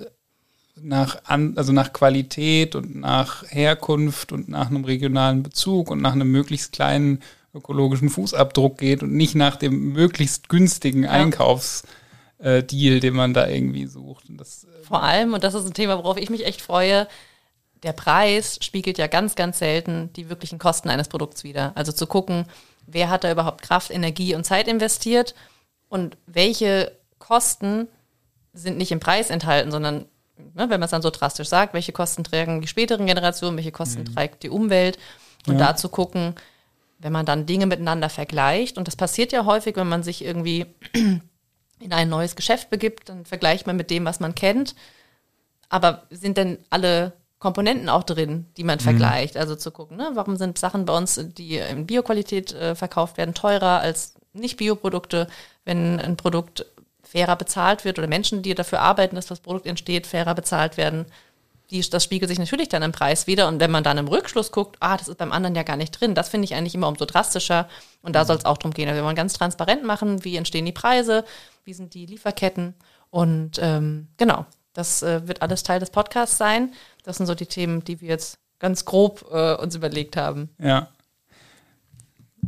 nach, 0.81 1.17
an, 1.25 1.53
also 1.57 1.71
nach 1.71 1.93
Qualität 1.93 2.75
und 2.75 2.95
nach 2.95 3.43
Herkunft 3.49 4.31
und 4.31 4.49
nach 4.49 4.67
einem 4.67 4.85
regionalen 4.85 5.43
Bezug 5.43 5.89
und 5.89 6.01
nach 6.01 6.13
einem 6.13 6.31
möglichst 6.31 6.73
kleinen 6.73 7.21
ökologischen 7.53 8.09
Fußabdruck 8.09 8.77
geht 8.77 9.01
und 9.01 9.13
nicht 9.13 9.35
nach 9.35 9.55
dem 9.55 9.93
möglichst 9.93 10.49
günstigen 10.49 11.07
Einkaufsdeal, 11.07 12.99
den 12.99 13.13
man 13.13 13.33
da 13.33 13.47
irgendwie 13.47 13.85
sucht. 13.87 14.25
Das, 14.29 14.65
äh, 14.65 14.83
Vor 14.83 15.01
allem, 15.01 15.33
und 15.33 15.43
das 15.43 15.53
ist 15.53 15.65
ein 15.65 15.73
Thema, 15.73 15.97
worauf 15.97 16.17
ich 16.17 16.29
mich 16.29 16.45
echt 16.45 16.61
freue, 16.61 17.07
der 17.83 17.93
Preis 17.93 18.57
spiegelt 18.61 18.97
ja 18.97 19.07
ganz, 19.07 19.35
ganz 19.35 19.59
selten 19.59 20.11
die 20.15 20.29
wirklichen 20.29 20.59
Kosten 20.59 20.89
eines 20.89 21.07
Produkts 21.07 21.43
wider. 21.43 21.71
Also 21.75 21.91
zu 21.91 22.07
gucken, 22.07 22.45
wer 22.87 23.09
hat 23.09 23.23
da 23.23 23.31
überhaupt 23.31 23.61
Kraft, 23.61 23.91
Energie 23.91 24.35
und 24.35 24.43
Zeit 24.43 24.67
investiert 24.67 25.35
und 25.87 26.17
welche 26.25 26.91
Kosten 27.19 27.87
sind 28.53 28.77
nicht 28.77 28.91
im 28.91 28.99
Preis 28.99 29.29
enthalten, 29.29 29.71
sondern, 29.71 30.05
ne, 30.37 30.69
wenn 30.69 30.79
man 30.79 30.83
es 30.83 30.91
dann 30.91 31.01
so 31.01 31.09
drastisch 31.09 31.47
sagt, 31.47 31.73
welche 31.73 31.91
Kosten 31.91 32.23
tragen 32.23 32.61
die 32.61 32.67
späteren 32.67 33.05
Generationen, 33.05 33.57
welche 33.57 33.71
Kosten 33.71 34.05
trägt 34.05 34.43
die 34.43 34.49
Umwelt 34.49 34.97
und 35.47 35.59
Ja. 35.59 35.67
da 35.67 35.75
zu 35.75 35.89
gucken, 35.89 36.35
wenn 36.99 37.11
man 37.13 37.25
dann 37.25 37.45
Dinge 37.45 37.65
miteinander 37.65 38.09
vergleicht, 38.09 38.77
und 38.77 38.87
das 38.87 38.95
passiert 38.95 39.31
ja 39.31 39.45
häufig, 39.45 39.75
wenn 39.75 39.87
man 39.89 40.03
sich 40.03 40.23
irgendwie 40.23 40.65
in 40.93 41.91
ein 41.93 42.09
neues 42.09 42.35
Geschäft 42.35 42.69
begibt, 42.69 43.09
dann 43.09 43.25
vergleicht 43.25 43.67
man 43.67 43.75
mit 43.75 43.89
dem, 43.89 44.05
was 44.05 44.19
man 44.19 44.33
kennt. 44.33 44.75
Aber 45.69 46.03
sind 46.09 46.37
denn 46.37 46.59
alle 46.69 47.13
Komponenten 47.39 47.89
auch 47.89 48.03
drin, 48.03 48.45
die 48.55 48.63
man 48.63 48.79
vergleicht? 48.79 49.35
Also 49.37 49.55
zu 49.55 49.71
gucken, 49.71 49.97
ne, 49.97 50.11
warum 50.13 50.37
sind 50.37 50.57
Sachen 50.57 50.85
bei 50.85 50.95
uns, 50.95 51.19
die 51.37 51.57
in 51.57 51.85
Bioqualität 51.85 52.53
äh, 52.53 52.75
verkauft 52.75 53.17
werden, 53.17 53.33
teurer 53.33 53.81
als 53.81 54.15
Nicht-Bioprodukte, 54.33 55.27
wenn 55.65 55.99
ein 55.99 56.15
Produkt 56.17 56.65
fairer 57.15 57.37
bezahlt 57.37 57.85
wird 57.85 57.97
oder 57.97 58.09
Menschen, 58.09 58.41
die 58.41 58.53
dafür 58.53 58.81
arbeiten, 58.81 59.15
dass 59.15 59.27
das 59.27 59.39
Produkt 59.39 59.65
entsteht, 59.65 60.05
fairer 60.05 60.35
bezahlt 60.35 60.75
werden. 60.75 61.05
Die, 61.71 61.79
das 61.79 62.03
spiegelt 62.03 62.27
sich 62.27 62.39
natürlich 62.39 62.67
dann 62.67 62.83
im 62.83 62.91
Preis 62.91 63.25
wieder. 63.25 63.47
Und 63.47 63.61
wenn 63.61 63.71
man 63.71 63.85
dann 63.85 63.97
im 63.97 64.09
Rückschluss 64.09 64.51
guckt, 64.51 64.75
ah, 64.81 64.97
das 64.97 65.07
ist 65.07 65.17
beim 65.17 65.31
anderen 65.31 65.55
ja 65.55 65.63
gar 65.63 65.77
nicht 65.77 65.91
drin, 65.91 66.13
das 66.13 66.27
finde 66.27 66.43
ich 66.43 66.55
eigentlich 66.55 66.75
immer 66.75 66.89
umso 66.89 67.05
drastischer. 67.05 67.69
Und 68.01 68.17
da 68.17 68.25
soll 68.25 68.35
es 68.35 68.43
auch 68.43 68.57
drum 68.57 68.71
gehen. 68.71 68.89
Also 68.89 68.99
wir 68.99 69.05
wollen 69.05 69.15
ganz 69.15 69.31
transparent 69.31 69.85
machen, 69.85 70.25
wie 70.25 70.35
entstehen 70.35 70.65
die 70.65 70.73
Preise, 70.73 71.23
wie 71.63 71.73
sind 71.73 71.93
die 71.93 72.05
Lieferketten. 72.05 72.73
Und 73.11 73.59
ähm, 73.61 74.09
genau, 74.17 74.45
das 74.73 75.01
äh, 75.01 75.25
wird 75.25 75.41
alles 75.41 75.63
Teil 75.63 75.79
des 75.79 75.91
Podcasts 75.91 76.37
sein. 76.37 76.73
Das 77.03 77.15
sind 77.15 77.27
so 77.27 77.33
die 77.33 77.45
Themen, 77.45 77.81
die 77.85 78.01
wir 78.01 78.09
jetzt 78.09 78.39
ganz 78.59 78.83
grob 78.83 79.25
äh, 79.31 79.55
uns 79.55 79.73
überlegt 79.73 80.17
haben. 80.17 80.49
Ja. 80.59 80.89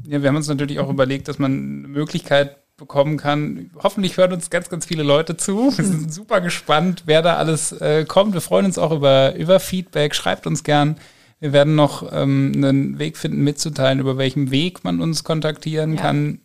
Ja, 0.03 0.21
wir 0.21 0.27
haben 0.27 0.35
uns 0.35 0.49
natürlich 0.49 0.79
auch 0.79 0.89
überlegt, 0.89 1.29
dass 1.29 1.39
man 1.39 1.51
eine 1.51 1.87
Möglichkeit 1.87 2.57
bekommen 2.77 3.17
kann. 3.17 3.71
Hoffentlich 3.81 4.17
hören 4.17 4.33
uns 4.33 4.49
ganz, 4.49 4.69
ganz 4.69 4.85
viele 4.85 5.03
Leute 5.03 5.35
zu. 5.35 5.75
Wir 5.75 5.85
sind 5.85 6.13
super 6.13 6.41
gespannt, 6.41 7.03
wer 7.05 7.21
da 7.21 7.35
alles 7.37 7.71
äh, 7.71 8.05
kommt. 8.05 8.33
Wir 8.33 8.41
freuen 8.41 8.65
uns 8.65 8.77
auch 8.77 8.91
über, 8.91 9.35
über 9.35 9.59
Feedback. 9.59 10.13
Schreibt 10.15 10.47
uns 10.47 10.63
gern. 10.63 10.97
Wir 11.39 11.53
werden 11.53 11.75
noch 11.75 12.11
ähm, 12.11 12.51
einen 12.55 12.99
Weg 12.99 13.17
finden, 13.17 13.43
mitzuteilen, 13.43 13.99
über 13.99 14.17
welchem 14.17 14.51
Weg 14.51 14.83
man 14.83 15.01
uns 15.01 15.23
kontaktieren 15.23 15.95
Ja. 15.95 16.01
kann. 16.01 16.39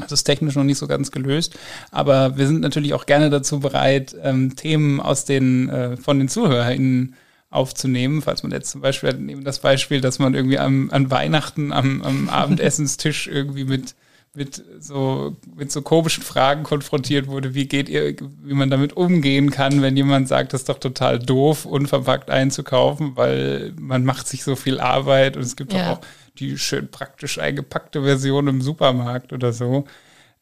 Das 0.00 0.12
ist 0.12 0.24
technisch 0.24 0.54
noch 0.54 0.64
nicht 0.64 0.78
so 0.78 0.86
ganz 0.86 1.10
gelöst, 1.10 1.58
aber 1.90 2.38
wir 2.38 2.46
sind 2.46 2.60
natürlich 2.60 2.94
auch 2.94 3.06
gerne 3.06 3.28
dazu 3.28 3.58
bereit, 3.58 4.14
ähm, 4.22 4.54
Themen 4.54 5.00
aus 5.00 5.24
den 5.24 5.68
äh, 5.68 5.96
von 5.96 6.18
den 6.18 6.28
ZuhörerInnen 6.28 7.16
aufzunehmen. 7.50 8.22
Falls 8.22 8.42
man 8.44 8.52
jetzt 8.52 8.70
zum 8.70 8.82
Beispiel 8.82 9.12
nehmen 9.14 9.42
das 9.42 9.58
Beispiel, 9.58 10.00
dass 10.00 10.18
man 10.20 10.34
irgendwie 10.34 10.58
am, 10.58 10.90
an 10.90 11.10
Weihnachten 11.10 11.72
am, 11.72 12.02
am 12.02 12.28
Abendessenstisch 12.30 13.26
irgendwie 13.26 13.64
mit 13.64 13.94
mit 14.34 14.62
so 14.78 15.36
mit 15.56 15.72
so 15.72 15.82
komischen 15.82 16.22
Fragen 16.22 16.62
konfrontiert 16.62 17.26
wurde. 17.26 17.54
Wie 17.54 17.66
geht 17.66 17.88
ihr, 17.88 18.14
wie 18.42 18.54
man 18.54 18.70
damit 18.70 18.92
umgehen 18.96 19.50
kann, 19.50 19.82
wenn 19.82 19.96
jemand 19.96 20.28
sagt, 20.28 20.52
das 20.52 20.62
ist 20.62 20.68
doch 20.68 20.78
total 20.78 21.18
doof, 21.18 21.64
unverpackt 21.66 22.30
einzukaufen, 22.30 23.16
weil 23.16 23.72
man 23.78 24.04
macht 24.04 24.28
sich 24.28 24.44
so 24.44 24.54
viel 24.56 24.78
Arbeit 24.78 25.36
und 25.36 25.42
es 25.42 25.56
gibt 25.56 25.72
Ja. 25.72 25.78
doch 25.94 25.98
auch 25.98 26.00
die 26.38 26.58
schön 26.58 26.88
praktisch 26.90 27.38
eingepackte 27.38 28.02
Version 28.04 28.46
im 28.46 28.62
Supermarkt 28.62 29.32
oder 29.32 29.52
so. 29.52 29.84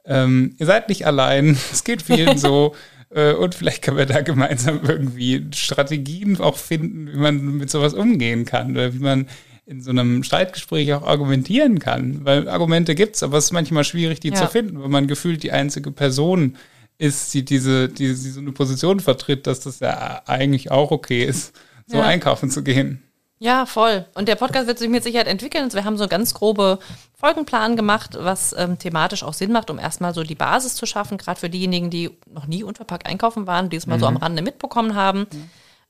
Ähm, 0.05 0.55
ihr 0.59 0.67
seid 0.67 0.89
nicht 0.91 1.07
allein, 1.07 1.57
es 1.73 1.85
geht 1.85 2.03
vielen 2.03 2.39
so. 2.39 2.75
Äh, 3.11 3.33
Und 3.33 3.55
vielleicht 3.55 3.81
können 3.81 3.97
wir 3.97 4.05
da 4.05 4.21
gemeinsam 4.21 4.81
irgendwie 4.87 5.47
Strategien 5.55 6.39
auch 6.41 6.59
finden, 6.59 7.11
wie 7.11 7.17
man 7.17 7.57
mit 7.57 7.71
sowas 7.71 7.95
umgehen 7.95 8.45
kann 8.45 8.73
oder 8.73 8.93
wie 8.93 8.99
man 8.99 9.29
in 9.69 9.83
so 9.83 9.91
einem 9.91 10.23
Streitgespräch 10.25 10.95
auch 10.95 11.03
argumentieren 11.07 11.79
kann. 11.79 12.25
Weil 12.25 12.49
Argumente 12.49 12.95
gibt's, 12.95 13.23
aber 13.23 13.37
es 13.37 13.47
ist 13.47 13.53
manchmal 13.53 13.85
schwierig, 13.85 14.19
die 14.21 14.29
Ja. 14.31 14.35
zu 14.37 14.47
finden, 14.49 14.81
weil 14.81 14.89
man 14.89 15.07
gefühlt 15.07 15.43
die 15.43 15.53
einzige 15.53 15.91
Person 15.91 16.57
ist, 16.97 17.35
die 17.35 17.45
diese, 17.45 17.89
die, 17.89 18.09
die 18.09 18.15
so 18.15 18.41
eine 18.41 18.53
Position 18.53 18.99
vertritt, 19.01 19.47
dass 19.47 19.61
das 19.61 19.81
ja 19.81 20.23
eigentlich 20.27 20.71
auch 20.71 20.91
okay 20.91 21.23
ist, 21.23 21.55
so 21.87 21.99
Ja. 21.99 22.05
einkaufen 22.05 22.51
zu 22.51 22.63
gehen. 22.65 23.03
Ja, 23.41 23.67
voll. 23.67 24.05
Und 24.15 24.27
der 24.27 24.35
Podcast 24.35 24.67
wird 24.67 24.79
sich 24.81 24.89
mit 24.89 25.05
Sicherheit 25.05 25.29
entwickeln. 25.29 25.63
Also 25.65 25.77
wir 25.77 25.85
haben 25.85 25.97
so 25.97 26.03
einen 26.05 26.11
ganz 26.11 26.35
grobe 26.35 26.81
Folgenplan 27.15 27.77
gemacht, 27.77 28.17
was 28.19 28.53
ähm, 28.59 28.79
thematisch 28.79 29.23
auch 29.23 29.35
Sinn 29.35 29.53
macht, 29.53 29.71
um 29.71 29.79
erstmal 29.79 30.13
so 30.13 30.25
die 30.25 30.35
Basis 30.35 30.75
zu 30.75 30.87
schaffen, 30.87 31.19
gerade 31.19 31.39
für 31.39 31.49
diejenigen, 31.51 31.89
die 31.91 32.11
noch 32.33 32.47
nie 32.49 32.65
unverpackt 32.65 33.07
einkaufen 33.07 33.47
waren, 33.47 33.71
die 33.71 33.77
es 33.77 33.87
mal 33.87 34.01
so 34.01 34.07
am 34.07 34.17
Rande 34.17 34.43
mitbekommen 34.43 34.95
haben. 34.97 35.27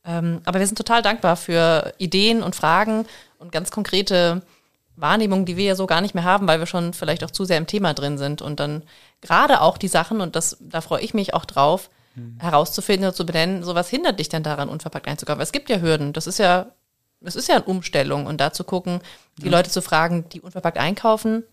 Ähm, 0.09 0.41
aber 0.45 0.59
wir 0.59 0.67
sind 0.67 0.77
total 0.77 1.03
dankbar 1.03 1.37
für 1.37 1.93
Ideen 1.99 2.43
und 2.43 2.57
Fragen 2.57 3.07
und 3.39 3.53
ganz 3.53 3.71
konkrete 3.71 4.43
Wahrnehmungen, 4.97 5.45
die 5.45 5.57
wir 5.57 5.67
ja 5.67 5.75
so 5.77 5.87
gar 5.87 6.01
nicht 6.01 6.15
mehr 6.15 6.25
haben, 6.25 6.49
weil 6.49 6.59
wir 6.59 6.67
schon 6.67 6.95
vielleicht 6.95 7.23
auch 7.23 7.31
zu 7.31 7.45
sehr 7.45 7.59
im 7.59 7.67
Thema 7.67 7.95
drin 7.95 8.19
sind. 8.19 8.43
Und 8.43 8.59
dann 8.59 8.83
gerade 9.21 9.61
auch 9.61 9.79
die 9.79 9.89
Sachen, 9.89 10.21
und 10.21 10.35
das, 10.35 10.57
da 10.61 10.81
freue 10.81 11.03
ich 11.03 11.15
mich 11.15 11.35
auch 11.35 11.45
drauf, 11.45 11.91
herauszufinden 12.41 13.07
oder 13.07 13.15
zu 13.15 13.25
benennen, 13.25 13.63
so 13.63 13.77
was 13.77 13.89
hindert 13.89 14.19
dich 14.19 14.29
denn 14.29 14.43
daran, 14.43 14.69
unverpackt 14.69 15.07
einzukaufen? 15.07 15.41
Es 15.41 15.53
gibt 15.53 15.71
ja 15.71 15.79
Hürden. 15.79 16.13
Das 16.13 16.27
ist 16.27 16.39
ja 16.39 16.73
es 17.21 17.37
ist 17.37 17.49
ja 17.49 17.57
eine 17.57 17.65
Umstellung 17.65 18.27
und 18.27 18.41
da 18.41 18.53
zu 18.53 18.65
gucken, 18.65 19.01
die 19.39 19.49
Leute 19.49 19.71
zu 19.71 19.83
fragen, 19.83 20.29
die 20.29 20.41
unverpackt 20.41 20.79
einkaufen, 20.79 21.45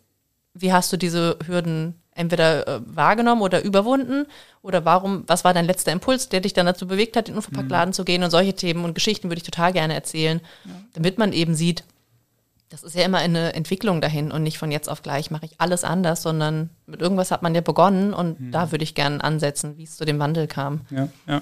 wie 0.53 0.71
hast 0.71 0.93
du 0.93 0.97
diese 0.97 1.37
Hürden 1.45 2.01
entweder 2.15 2.67
äh, 2.67 2.81
wahrgenommen 2.85 3.41
oder 3.41 3.63
überwunden? 3.63 4.25
Oder 4.63 4.83
warum, 4.85 5.23
was 5.27 5.43
war 5.43 5.53
dein 5.53 5.65
letzter 5.65 5.91
Impuls, 5.91 6.29
der 6.29 6.41
dich 6.41 6.53
dann 6.53 6.65
dazu 6.65 6.87
bewegt 6.87 7.15
hat, 7.15 7.27
in 7.27 7.33
den 7.33 7.37
Unverpacktladen 7.37 7.93
zu 7.93 8.03
gehen? 8.03 8.23
Und 8.23 8.31
solche 8.31 8.53
Themen 8.53 8.83
und 8.83 8.95
Geschichten 8.95 9.29
würde 9.29 9.37
ich 9.37 9.43
total 9.43 9.73
gerne 9.73 9.93
erzählen, 9.93 10.41
damit 10.93 11.19
man 11.19 11.33
eben 11.33 11.53
sieht, 11.53 11.83
das 12.69 12.81
ist 12.81 12.95
ja 12.95 13.03
immer 13.03 13.19
eine 13.19 13.53
Entwicklung 13.53 14.01
dahin 14.01 14.31
und 14.31 14.41
nicht 14.41 14.57
von 14.57 14.71
jetzt 14.71 14.89
auf 14.89 15.03
gleich 15.03 15.29
mache 15.29 15.45
ich 15.45 15.61
alles 15.61 15.83
anders, 15.83 16.23
sondern 16.23 16.71
mit 16.87 16.99
irgendwas 16.99 17.29
hat 17.29 17.43
man 17.43 17.53
ja 17.53 17.61
begonnen 17.61 18.13
und 18.13 18.51
da 18.51 18.71
würde 18.71 18.83
ich 18.83 18.95
gerne 18.95 19.23
ansetzen, 19.23 19.77
wie 19.77 19.83
es 19.83 19.97
zu 19.97 20.03
dem 20.03 20.17
Wandel 20.19 20.47
kam. 20.47 20.81
Ja, 20.89 21.09
ja. 21.27 21.41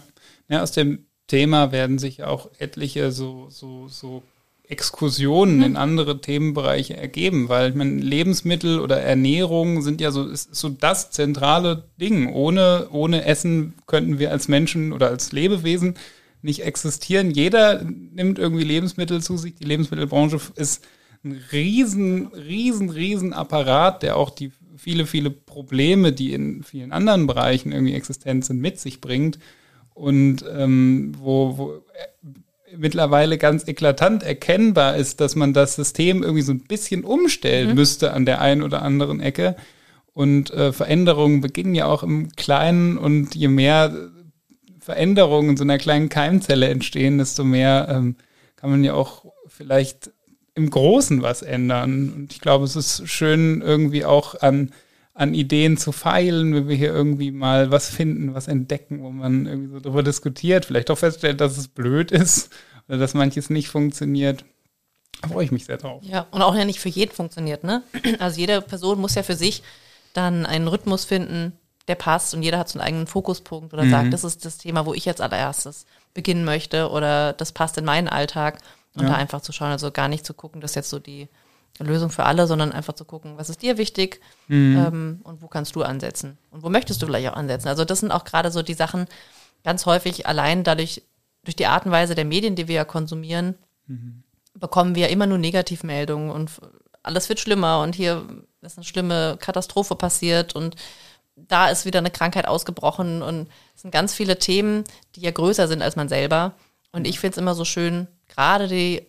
Ja, 0.50 0.62
aus 0.62 0.74
dem 0.74 1.06
Thema 1.28 1.72
werden 1.72 1.98
sich 1.98 2.24
auch 2.24 2.50
etliche 2.60 3.12
so, 3.12 3.50
so, 3.50 3.88
so 3.88 4.22
Exkursionen 4.66 5.62
in 5.62 5.76
andere 5.76 6.22
Themenbereiche 6.22 6.96
ergeben, 6.96 7.50
weil 7.50 7.70
ich 7.70 7.76
meine, 7.76 8.00
Lebensmittel 8.00 8.80
oder 8.80 9.02
Ernährung 9.02 9.82
sind 9.82 10.00
ja 10.00 10.12
so, 10.12 10.28
ist 10.28 10.56
so 10.56 10.70
das 10.70 11.12
zentrale 11.12 11.84
Ding. 12.00 12.32
Ohne, 12.32 12.88
ohne 12.92 13.26
Essen 13.26 13.74
könnten 13.88 14.20
wir 14.20 14.32
als 14.32 14.48
Menschen 14.48 14.94
oder 14.94 15.10
als 15.10 15.34
Lebewesen 15.34 15.96
nicht 16.42 16.64
existieren. 16.64 17.32
Jeder 17.32 17.84
nimmt 17.84 18.40
irgendwie 18.40 18.64
Lebensmittel 18.64 19.22
zu 19.22 19.38
sich. 19.38 19.56
Die 19.56 19.66
Lebensmittelbranche 19.66 20.40
ist 20.56 20.86
ein 21.24 21.42
riesen, 21.52 22.28
riesen, 22.28 22.90
riesen 22.90 23.34
Apparat, 23.34 24.02
der 24.02 24.16
auch 24.18 24.30
die 24.30 24.52
viele, 24.78 25.06
viele 25.06 25.30
Probleme, 25.30 26.14
die 26.14 26.34
in 26.34 26.64
vielen 26.64 26.92
anderen 26.92 27.28
Bereichen 27.28 27.72
irgendwie 27.72 27.94
existent 27.94 28.46
sind, 28.46 28.60
mit 28.60 28.80
sich 28.80 29.02
bringt 29.02 29.40
und 29.94 30.44
ähm, 30.52 31.14
wo, 31.18 31.58
wo 31.58 31.72
äh, 31.72 32.30
mittlerweile 32.78 33.38
ganz 33.38 33.68
eklatant 33.68 34.24
erkennbar 34.24 34.96
ist, 34.96 35.22
dass 35.22 35.36
man 35.36 35.54
das 35.54 35.76
System 35.76 36.24
irgendwie 36.24 36.42
so 36.42 36.52
ein 36.52 36.62
bisschen 36.62 37.04
umstellen 37.04 37.76
müsste 37.76 38.14
an 38.14 38.26
der 38.26 38.42
einen 38.42 38.64
oder 38.64 38.82
anderen 38.82 39.20
Ecke. 39.20 39.56
Und 40.14 40.52
äh, 40.52 40.72
Veränderungen 40.72 41.42
beginnen 41.42 41.76
ja 41.76 41.86
auch 41.86 42.04
im 42.04 42.30
Kleinen 42.36 42.98
und 42.98 43.36
je 43.36 43.48
mehr 43.48 44.12
Veränderungen 44.80 45.52
in 45.52 45.58
so 45.58 45.64
einer 45.64 45.78
kleinen 45.78 46.10
Keimzelle 46.10 46.68
entstehen, 46.68 47.18
desto 47.18 47.44
mehr 47.44 47.88
ähm, 47.90 48.16
kann 48.56 48.70
man 48.70 48.84
ja 48.84 48.94
auch 48.94 49.26
vielleicht 49.48 50.12
im 50.56 50.70
Großen 50.70 51.22
was 51.22 51.42
ändern. 51.42 52.14
Und 52.16 52.34
ich 52.34 52.42
glaube, 52.42 52.66
es 52.66 52.76
ist 52.76 53.08
schön, 53.08 53.62
irgendwie 53.62 54.06
auch 54.06 54.40
an, 54.42 54.72
an 55.14 55.34
Ideen 55.34 55.78
zu 55.78 55.92
feilen, 55.92 56.56
wenn 56.56 56.68
wir 56.68 56.76
hier 56.76 56.92
irgendwie 56.92 57.32
mal 57.32 57.70
was 57.72 57.90
finden, 57.90 58.34
was 58.34 58.48
entdecken, 58.48 59.04
wo 59.04 59.12
man 59.12 59.46
irgendwie 59.46 59.74
so 59.74 59.80
drüber 59.80 60.04
diskutiert, 60.04 60.66
vielleicht 60.66 60.90
auch 60.90 60.98
feststellt, 60.98 61.40
dass 61.40 61.58
es 61.58 61.68
blöd 61.68 62.12
ist 62.12 62.52
oder 62.88 62.98
dass 62.98 63.14
manches 63.14 63.50
nicht 63.50 63.68
funktioniert. 63.68 64.44
Da 65.22 65.28
freue 65.30 65.46
ich 65.46 65.52
mich 65.52 65.66
sehr 65.66 65.78
drauf. 65.78 66.02
Ja, 66.04 66.26
und 66.32 66.42
auch 66.42 66.56
ja 66.56 66.66
nicht 66.66 66.80
für 66.80 66.90
jeden 66.90 67.14
funktioniert, 67.14 67.64
ne? 67.64 67.84
Also 68.20 68.40
jede 68.40 68.62
Person 68.62 69.00
muss 69.00 69.16
ja 69.16 69.24
für 69.24 69.36
sich 69.36 69.62
dann 70.14 70.46
einen 70.46 70.68
Rhythmus 70.68 71.06
finden, 71.06 71.54
der 71.88 71.96
passt 71.96 72.34
und 72.34 72.44
jeder 72.44 72.58
hat 72.58 72.70
so 72.70 72.80
einen 72.80 72.88
eigenen 72.88 73.08
Fokuspunkt 73.08 73.74
oder 73.74 73.84
mhm. 73.84 73.92
sagt, 73.92 74.14
das 74.14 74.24
ist 74.24 74.46
das 74.46 74.58
Thema, 74.58 74.86
wo 74.86 74.94
ich 74.94 75.06
jetzt 75.06 75.22
allererstes 75.22 75.86
beginnen 76.14 76.46
möchte 76.46 76.90
oder 76.90 77.34
das 77.34 77.52
passt 77.52 77.78
in 77.78 77.86
meinen 77.86 78.08
Alltag 78.08 78.60
und 78.96 79.04
ja. 79.04 79.10
da 79.10 79.16
einfach 79.16 79.42
zu 79.42 79.52
schauen, 79.52 79.72
also 79.72 79.92
gar 79.92 80.08
nicht 80.08 80.26
zu 80.26 80.34
gucken, 80.34 80.62
das 80.62 80.72
ist 80.72 80.76
jetzt 80.76 80.90
so 80.90 81.00
die 81.00 81.28
Lösung 81.80 82.10
für 82.10 82.26
alle, 82.26 82.46
sondern 82.46 82.72
einfach 82.72 82.94
zu 82.94 83.06
gucken, 83.06 83.38
was 83.38 83.50
ist 83.50 83.62
dir 83.62 83.78
wichtig 83.78 84.22
mhm. 84.48 84.78
ähm, 84.78 85.22
und 85.24 85.42
wo 85.42 85.48
kannst 85.48 85.76
du 85.76 85.84
ansetzen 85.84 86.38
und 86.52 86.64
wo 86.64 86.70
möchtest 86.70 87.02
du 87.02 87.08
vielleicht 87.08 87.30
auch 87.30 87.36
ansetzen. 87.36 87.68
Also 87.68 87.84
das 87.84 88.00
sind 88.00 88.12
auch 88.12 88.26
gerade 88.26 88.52
so 88.52 88.62
die 88.62 88.76
Sachen 88.76 89.08
ganz 89.64 89.86
häufig 89.86 90.28
allein 90.28 90.64
dadurch, 90.64 91.04
durch 91.44 91.56
die 91.56 91.66
Art 91.66 91.86
und 91.86 91.92
Weise 91.92 92.16
der 92.16 92.26
Medien, 92.26 92.56
die 92.56 92.68
wir 92.68 92.76
ja 92.76 92.86
konsumieren, 92.86 93.56
mhm. 93.88 94.24
bekommen 94.54 94.96
wir 94.96 95.10
immer 95.10 95.26
nur 95.26 95.40
Negativmeldungen 95.40 96.30
und 96.30 96.52
alles 97.02 97.28
wird 97.28 97.40
schlimmer 97.40 97.82
und 97.82 97.96
hier 97.96 98.26
ist 98.62 98.78
eine 98.78 98.86
schlimme 98.86 99.38
Katastrophe 99.40 99.96
passiert 99.96 100.56
und 100.56 100.76
da 101.36 101.70
ist 101.70 101.86
wieder 101.86 102.00
eine 102.00 102.12
Krankheit 102.12 102.48
ausgebrochen 102.48 103.22
und 103.22 103.50
es 103.76 103.82
sind 103.82 103.92
ganz 103.92 104.14
viele 104.14 104.38
Themen, 104.38 104.84
die 105.16 105.22
ja 105.22 105.32
größer 105.32 105.68
sind 105.68 105.82
als 105.82 105.96
man 105.96 106.08
selber. 106.08 106.54
Und 106.92 107.08
ich 107.08 107.20
finde 107.20 107.32
es 107.34 107.38
immer 107.40 107.56
so 107.56 107.66
schön, 107.66 108.08
gerade 108.28 108.68
die, 108.68 109.08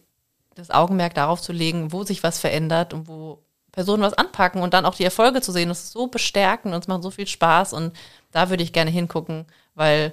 das 0.54 0.70
Augenmerk 0.70 1.14
darauf 1.14 1.40
zu 1.40 1.52
legen, 1.52 1.92
wo 1.92 2.04
sich 2.04 2.22
was 2.22 2.38
verändert 2.38 2.92
und 2.92 3.08
wo 3.08 3.42
Personen 3.72 4.02
was 4.02 4.14
anpacken 4.14 4.62
und 4.62 4.72
dann 4.72 4.86
auch 4.86 4.94
die 4.94 5.04
Erfolge 5.04 5.40
zu 5.40 5.50
sehen. 5.50 5.68
Das 5.68 5.84
ist 5.84 5.92
so 5.92 6.06
bestärkend 6.06 6.74
und 6.74 6.80
es 6.80 6.88
macht 6.88 7.02
so 7.02 7.10
viel 7.10 7.26
Spaß 7.26 7.72
und 7.72 7.92
da 8.30 8.50
würde 8.50 8.62
ich 8.62 8.72
gerne 8.72 8.90
hingucken, 8.90 9.46
weil 9.74 10.12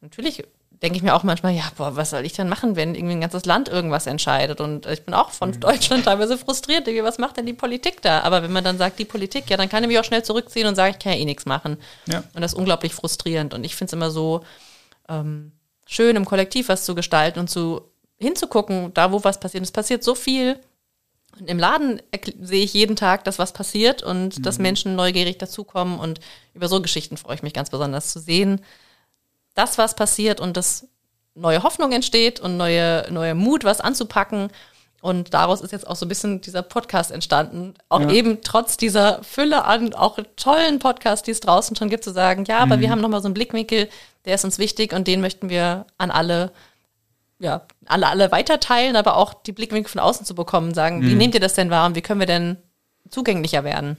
natürlich 0.00 0.44
denke 0.82 0.96
ich 0.96 1.02
mir 1.02 1.14
auch 1.14 1.22
manchmal, 1.22 1.54
ja, 1.54 1.64
boah, 1.76 1.96
was 1.96 2.10
soll 2.10 2.24
ich 2.24 2.34
denn 2.34 2.48
machen, 2.48 2.76
wenn 2.76 2.94
irgendwie 2.94 3.14
ein 3.14 3.20
ganzes 3.20 3.44
Land 3.44 3.68
irgendwas 3.68 4.06
entscheidet? 4.06 4.60
Und 4.60 4.86
ich 4.86 5.04
bin 5.04 5.14
auch 5.14 5.30
von 5.30 5.50
mhm. 5.50 5.60
Deutschland 5.60 6.04
teilweise 6.04 6.36
frustriert, 6.36 6.86
was 7.02 7.18
macht 7.18 7.36
denn 7.36 7.46
die 7.46 7.54
Politik 7.54 8.02
da? 8.02 8.20
Aber 8.20 8.42
wenn 8.42 8.52
man 8.52 8.64
dann 8.64 8.76
sagt, 8.76 8.98
die 8.98 9.04
Politik, 9.04 9.48
ja, 9.48 9.56
dann 9.56 9.68
kann 9.68 9.82
ich 9.84 9.88
mich 9.88 9.98
auch 9.98 10.04
schnell 10.04 10.22
zurückziehen 10.22 10.66
und 10.66 10.74
sagen, 10.74 10.94
ich 10.96 11.02
kann 11.02 11.12
ja 11.12 11.18
eh 11.18 11.24
nichts 11.24 11.46
machen. 11.46 11.78
Ja. 12.06 12.24
Und 12.34 12.42
das 12.42 12.52
ist 12.52 12.58
unglaublich 12.58 12.94
frustrierend. 12.94 13.54
Und 13.54 13.64
ich 13.64 13.74
finde 13.74 13.90
es 13.90 13.92
immer 13.94 14.10
so 14.10 14.42
ähm, 15.08 15.52
schön, 15.86 16.16
im 16.16 16.24
Kollektiv 16.24 16.68
was 16.68 16.84
zu 16.84 16.94
gestalten 16.94 17.38
und 17.38 17.48
zu 17.48 17.82
hinzugucken, 18.18 18.92
da 18.94 19.12
wo 19.12 19.22
was 19.24 19.40
passiert. 19.40 19.64
Es 19.64 19.72
passiert 19.72 20.02
so 20.02 20.14
viel. 20.14 20.58
Und 21.38 21.50
im 21.50 21.58
Laden 21.58 22.00
sehe 22.40 22.64
ich 22.64 22.72
jeden 22.72 22.96
Tag, 22.96 23.24
dass 23.24 23.38
was 23.38 23.52
passiert 23.52 24.02
und 24.02 24.38
mhm. 24.38 24.42
dass 24.42 24.58
Menschen 24.58 24.96
neugierig 24.96 25.38
dazukommen. 25.38 25.98
Und 25.98 26.20
über 26.54 26.68
so 26.68 26.80
Geschichten 26.80 27.16
freue 27.16 27.34
ich 27.34 27.42
mich 27.42 27.52
ganz 27.52 27.70
besonders 27.70 28.12
zu 28.12 28.20
sehen 28.20 28.60
das, 29.56 29.78
was 29.78 29.96
passiert 29.96 30.40
und 30.40 30.56
das 30.56 30.86
neue 31.34 31.64
Hoffnung 31.64 31.90
entsteht 31.90 32.38
und 32.38 32.56
neue, 32.56 33.06
neue 33.10 33.34
Mut, 33.34 33.64
was 33.64 33.80
anzupacken. 33.80 34.50
Und 35.00 35.34
daraus 35.34 35.60
ist 35.60 35.72
jetzt 35.72 35.86
auch 35.86 35.96
so 35.96 36.06
ein 36.06 36.08
bisschen 36.08 36.40
dieser 36.40 36.62
Podcast 36.62 37.10
entstanden. 37.10 37.74
Auch 37.88 38.00
ja. 38.00 38.10
eben 38.10 38.42
trotz 38.42 38.76
dieser 38.76 39.22
Fülle 39.22 39.64
an 39.64 39.94
auch 39.94 40.18
tollen 40.36 40.78
Podcasts, 40.78 41.24
die 41.24 41.30
es 41.30 41.40
draußen 41.40 41.76
schon 41.76 41.90
gibt, 41.90 42.04
zu 42.04 42.12
sagen, 42.12 42.44
ja, 42.44 42.58
aber 42.58 42.76
mhm. 42.76 42.80
wir 42.80 42.90
haben 42.90 43.00
nochmal 43.00 43.22
so 43.22 43.28
einen 43.28 43.34
Blickwinkel, 43.34 43.88
der 44.24 44.34
ist 44.34 44.44
uns 44.44 44.58
wichtig 44.58 44.92
und 44.92 45.06
den 45.06 45.20
möchten 45.20 45.48
wir 45.48 45.86
an 45.98 46.10
alle, 46.10 46.52
ja, 47.38 47.66
alle, 47.86 48.08
alle 48.08 48.32
weiterteilen, 48.32 48.96
aber 48.96 49.16
auch 49.16 49.34
die 49.34 49.52
Blickwinkel 49.52 49.90
von 49.90 50.00
außen 50.00 50.24
zu 50.26 50.34
bekommen, 50.34 50.74
sagen, 50.74 51.00
mhm. 51.00 51.06
wie 51.08 51.14
nehmt 51.14 51.34
ihr 51.34 51.40
das 51.40 51.54
denn 51.54 51.70
wahr 51.70 51.86
und 51.86 51.94
wie 51.94 52.02
können 52.02 52.20
wir 52.20 52.26
denn 52.26 52.56
zugänglicher 53.10 53.64
werden? 53.64 53.98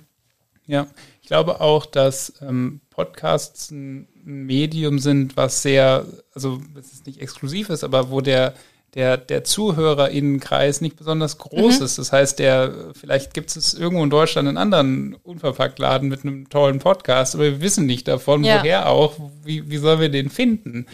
Ja, 0.66 0.88
ich 1.22 1.28
glaube 1.28 1.62
auch, 1.62 1.86
dass 1.86 2.34
ähm, 2.42 2.82
Podcasts 2.90 3.72
ein 3.72 4.08
Medium 4.24 5.00
sind, 5.00 5.38
was 5.38 5.62
sehr, 5.62 6.06
also 6.34 6.62
es 6.78 6.92
ist 6.92 7.08
nicht 7.08 7.22
exklusiv 7.22 7.70
ist, 7.70 7.84
aber 7.84 8.10
wo 8.12 8.22
der 8.22 8.54
der, 8.98 9.18
der 9.18 9.44
ZuhörerInnenkreis 9.44 10.82
nicht 10.82 10.96
besonders 10.96 11.38
groß 11.38 11.80
mhm. 11.80 11.86
ist. 11.86 12.00
Das 12.00 12.12
heißt, 12.12 12.40
der, 12.40 12.74
vielleicht 12.94 13.36
gibt 13.36 13.56
es 13.56 13.76
irgendwo 13.76 14.04
in 14.04 14.10
Deutschland 14.10 14.48
einen 14.48 14.58
anderen 14.58 15.14
Unverpacktladen 15.24 16.10
mit 16.10 16.24
einem 16.24 16.50
tollen 16.50 16.80
Podcast, 16.80 17.36
aber 17.36 17.44
wir 17.44 17.62
wissen 17.62 17.86
nicht 17.86 18.08
davon, 18.08 18.44
ja. 18.44 18.60
woher 18.60 18.90
auch, 18.90 19.14
wie, 19.44 19.70
wie 19.70 19.78
sollen 19.78 20.00
wir 20.00 20.10
den 20.10 20.32
finden? 20.32 20.88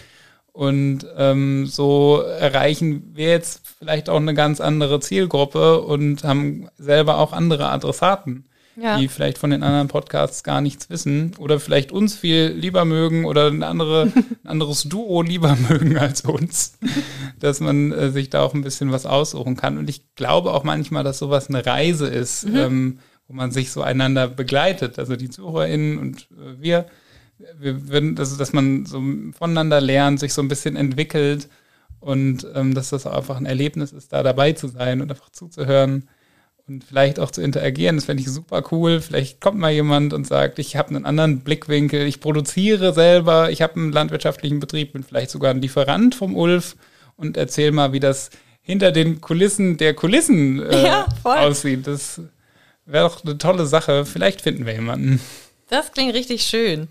Und 0.54 1.06
ähm, 1.18 1.66
so 1.66 2.22
erreichen 2.22 3.12
wir 3.13 3.30
jetzt 3.30 3.68
vielleicht 3.80 4.08
auch 4.08 4.18
eine 4.18 4.34
ganz 4.34 4.62
andere 4.62 5.00
Zielgruppe 5.00 5.82
und 5.82 6.24
haben 6.24 6.70
selber 6.78 7.18
auch 7.18 7.34
andere 7.34 7.70
Adressaten 7.70 8.46
ja. 8.76 8.98
die 8.98 9.08
vielleicht 9.08 9.38
von 9.38 9.50
den 9.50 9.63
anderen 9.63 9.88
Podcasts 9.88 10.44
gar 10.44 10.62
nichts 10.62 10.89
wissen 10.89 11.34
oder 11.38 11.60
vielleicht 11.60 11.92
uns 11.92 12.16
viel 12.16 12.48
lieber 12.48 12.86
mögen 12.86 13.26
oder 13.26 13.48
ein, 13.48 13.63
andere, 13.63 14.12
ein 14.44 14.48
anderes 14.48 14.84
Duo 14.84 15.22
lieber 15.22 15.56
mögen 15.70 15.98
als 15.98 16.22
uns, 16.22 16.78
dass 17.39 17.60
man 17.60 17.92
äh, 17.92 18.12
sich 18.12 18.30
da 18.30 18.42
auch 18.42 18.54
ein 18.54 18.63
bisschen 18.63 18.92
was 18.92 19.06
aussuchen 19.06 19.56
kann. 19.56 19.78
Und 19.78 19.89
ich 19.89 20.16
glaube 20.16 20.54
auch 20.54 20.63
manchmal, 20.63 21.04
dass 21.04 21.20
sowas 21.20 21.50
eine 21.50 21.66
Reise 21.66 22.08
ist, 22.08 22.48
mhm. 22.48 22.56
ähm, 22.56 23.00
wo 23.28 23.34
man 23.34 23.52
sich 23.52 23.72
so 23.72 23.82
einander 23.82 24.28
begleitet, 24.28 25.00
also 25.00 25.16
die 25.16 25.30
ZuhörerInnen 25.30 25.98
und 25.98 26.28
äh, 26.32 26.62
wir. 26.62 26.86
Wir 27.60 27.89
würden, 27.89 28.17
also 28.17 28.38
dass 28.38 28.54
man 28.54 28.86
so 28.86 29.02
voneinander 29.38 29.82
lernt, 29.82 30.19
sich 30.19 30.34
so 30.34 30.41
ein 30.41 30.48
bisschen 30.48 30.76
entwickelt 30.76 31.50
und 32.00 32.48
ähm, 32.54 32.74
dass 32.74 32.89
das 32.89 33.06
auch 33.06 33.17
einfach 33.17 33.38
ein 33.38 33.46
Erlebnis 33.46 33.91
ist, 33.91 34.13
da 34.13 34.24
dabei 34.24 34.54
zu 34.54 34.67
sein 34.67 35.02
und 35.02 35.10
einfach 35.12 35.30
zuzuhören 35.30 36.10
und 36.67 36.84
vielleicht 36.84 37.19
auch 37.19 37.32
zu 37.32 37.41
interagieren. 37.41 37.98
Das 37.98 38.06
fände 38.06 38.22
ich 38.22 38.30
super 38.30 38.63
cool. 38.72 39.02
Vielleicht 39.02 39.41
kommt 39.41 39.60
mal 39.60 39.72
jemand 39.72 40.13
und 40.13 40.26
sagt, 40.26 40.60
ich 40.60 40.76
habe 40.76 40.89
einen 40.89 41.06
anderen 41.06 41.41
Blickwinkel, 41.41 42.06
ich 42.08 42.19
produziere 42.19 42.93
selber, 42.93 43.52
ich 43.52 43.62
habe 43.62 43.76
einen 43.76 43.91
landwirtschaftlichen 43.91 44.60
Betrieb, 44.60 44.93
bin 44.93 45.04
vielleicht 45.04 45.32
sogar 45.32 45.52
ein 45.52 45.62
Lieferant 45.62 46.15
vom 46.15 46.36
Ulf 46.36 46.76
und 47.17 47.38
erzähl 47.38 47.72
mal, 47.72 47.91
wie 47.93 48.00
das 48.00 48.30
hinter 48.62 48.91
den 48.91 49.19
Kulissen 49.19 49.78
der 49.78 49.93
Kulissen 49.93 50.62
äh, 50.62 50.84
ja, 50.84 51.08
aussieht. 51.24 51.86
Das 51.86 52.22
wäre 52.86 53.10
doch 53.10 53.24
eine 53.24 53.38
tolle 53.38 53.65
Sache. 53.65 54.06
Vielleicht 54.06 54.41
finden 54.41 54.65
wir 54.65 54.74
jemanden. 54.74 55.19
Das 55.69 55.91
klingt 55.91 56.13
richtig 56.13 56.43
schön. 56.43 56.88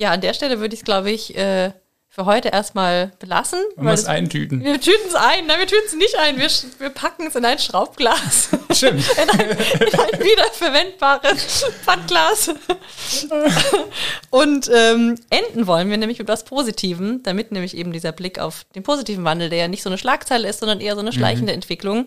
Ja, 0.00 0.12
an 0.12 0.22
der 0.22 0.32
Stelle 0.32 0.60
würde 0.60 0.72
ich 0.72 0.80
es, 0.80 0.84
glaube 0.86 1.10
ich, 1.10 1.36
äh, 1.36 1.72
für 2.08 2.24
heute 2.24 2.48
erstmal 2.48 3.12
belassen. 3.18 3.60
Und 3.76 3.84
was 3.84 4.06
eintüten. 4.06 4.64
Wir 4.64 4.80
tüten 4.80 5.06
es 5.06 5.14
ein. 5.14 5.46
Nein, 5.46 5.58
wir 5.58 5.66
tüten 5.66 5.84
es 5.86 5.94
nicht 5.94 6.16
ein. 6.16 6.38
Wir, 6.38 6.48
wir 6.78 6.88
packen 6.88 7.26
es 7.26 7.36
in 7.36 7.44
ein 7.44 7.58
Schraubglas. 7.58 8.48
Stimmt. 8.72 9.04
in, 9.22 9.28
ein, 9.28 9.40
in 9.40 10.00
ein 10.00 10.20
wiederverwendbares 10.24 11.66
Pfandglas. 11.84 12.50
Und 14.30 14.70
ähm, 14.74 15.16
enden 15.28 15.66
wollen 15.66 15.90
wir 15.90 15.98
nämlich 15.98 16.18
mit 16.18 16.28
was 16.28 16.44
Positivem, 16.44 17.22
damit 17.22 17.52
nämlich 17.52 17.76
eben 17.76 17.92
dieser 17.92 18.12
Blick 18.12 18.38
auf 18.38 18.64
den 18.74 18.82
positiven 18.82 19.24
Wandel, 19.24 19.50
der 19.50 19.58
ja 19.58 19.68
nicht 19.68 19.82
so 19.82 19.90
eine 19.90 19.98
Schlagzeile 19.98 20.48
ist, 20.48 20.60
sondern 20.60 20.80
eher 20.80 20.94
so 20.94 21.02
eine 21.02 21.12
schleichende 21.12 21.52
mhm. 21.52 21.56
Entwicklung. 21.56 22.06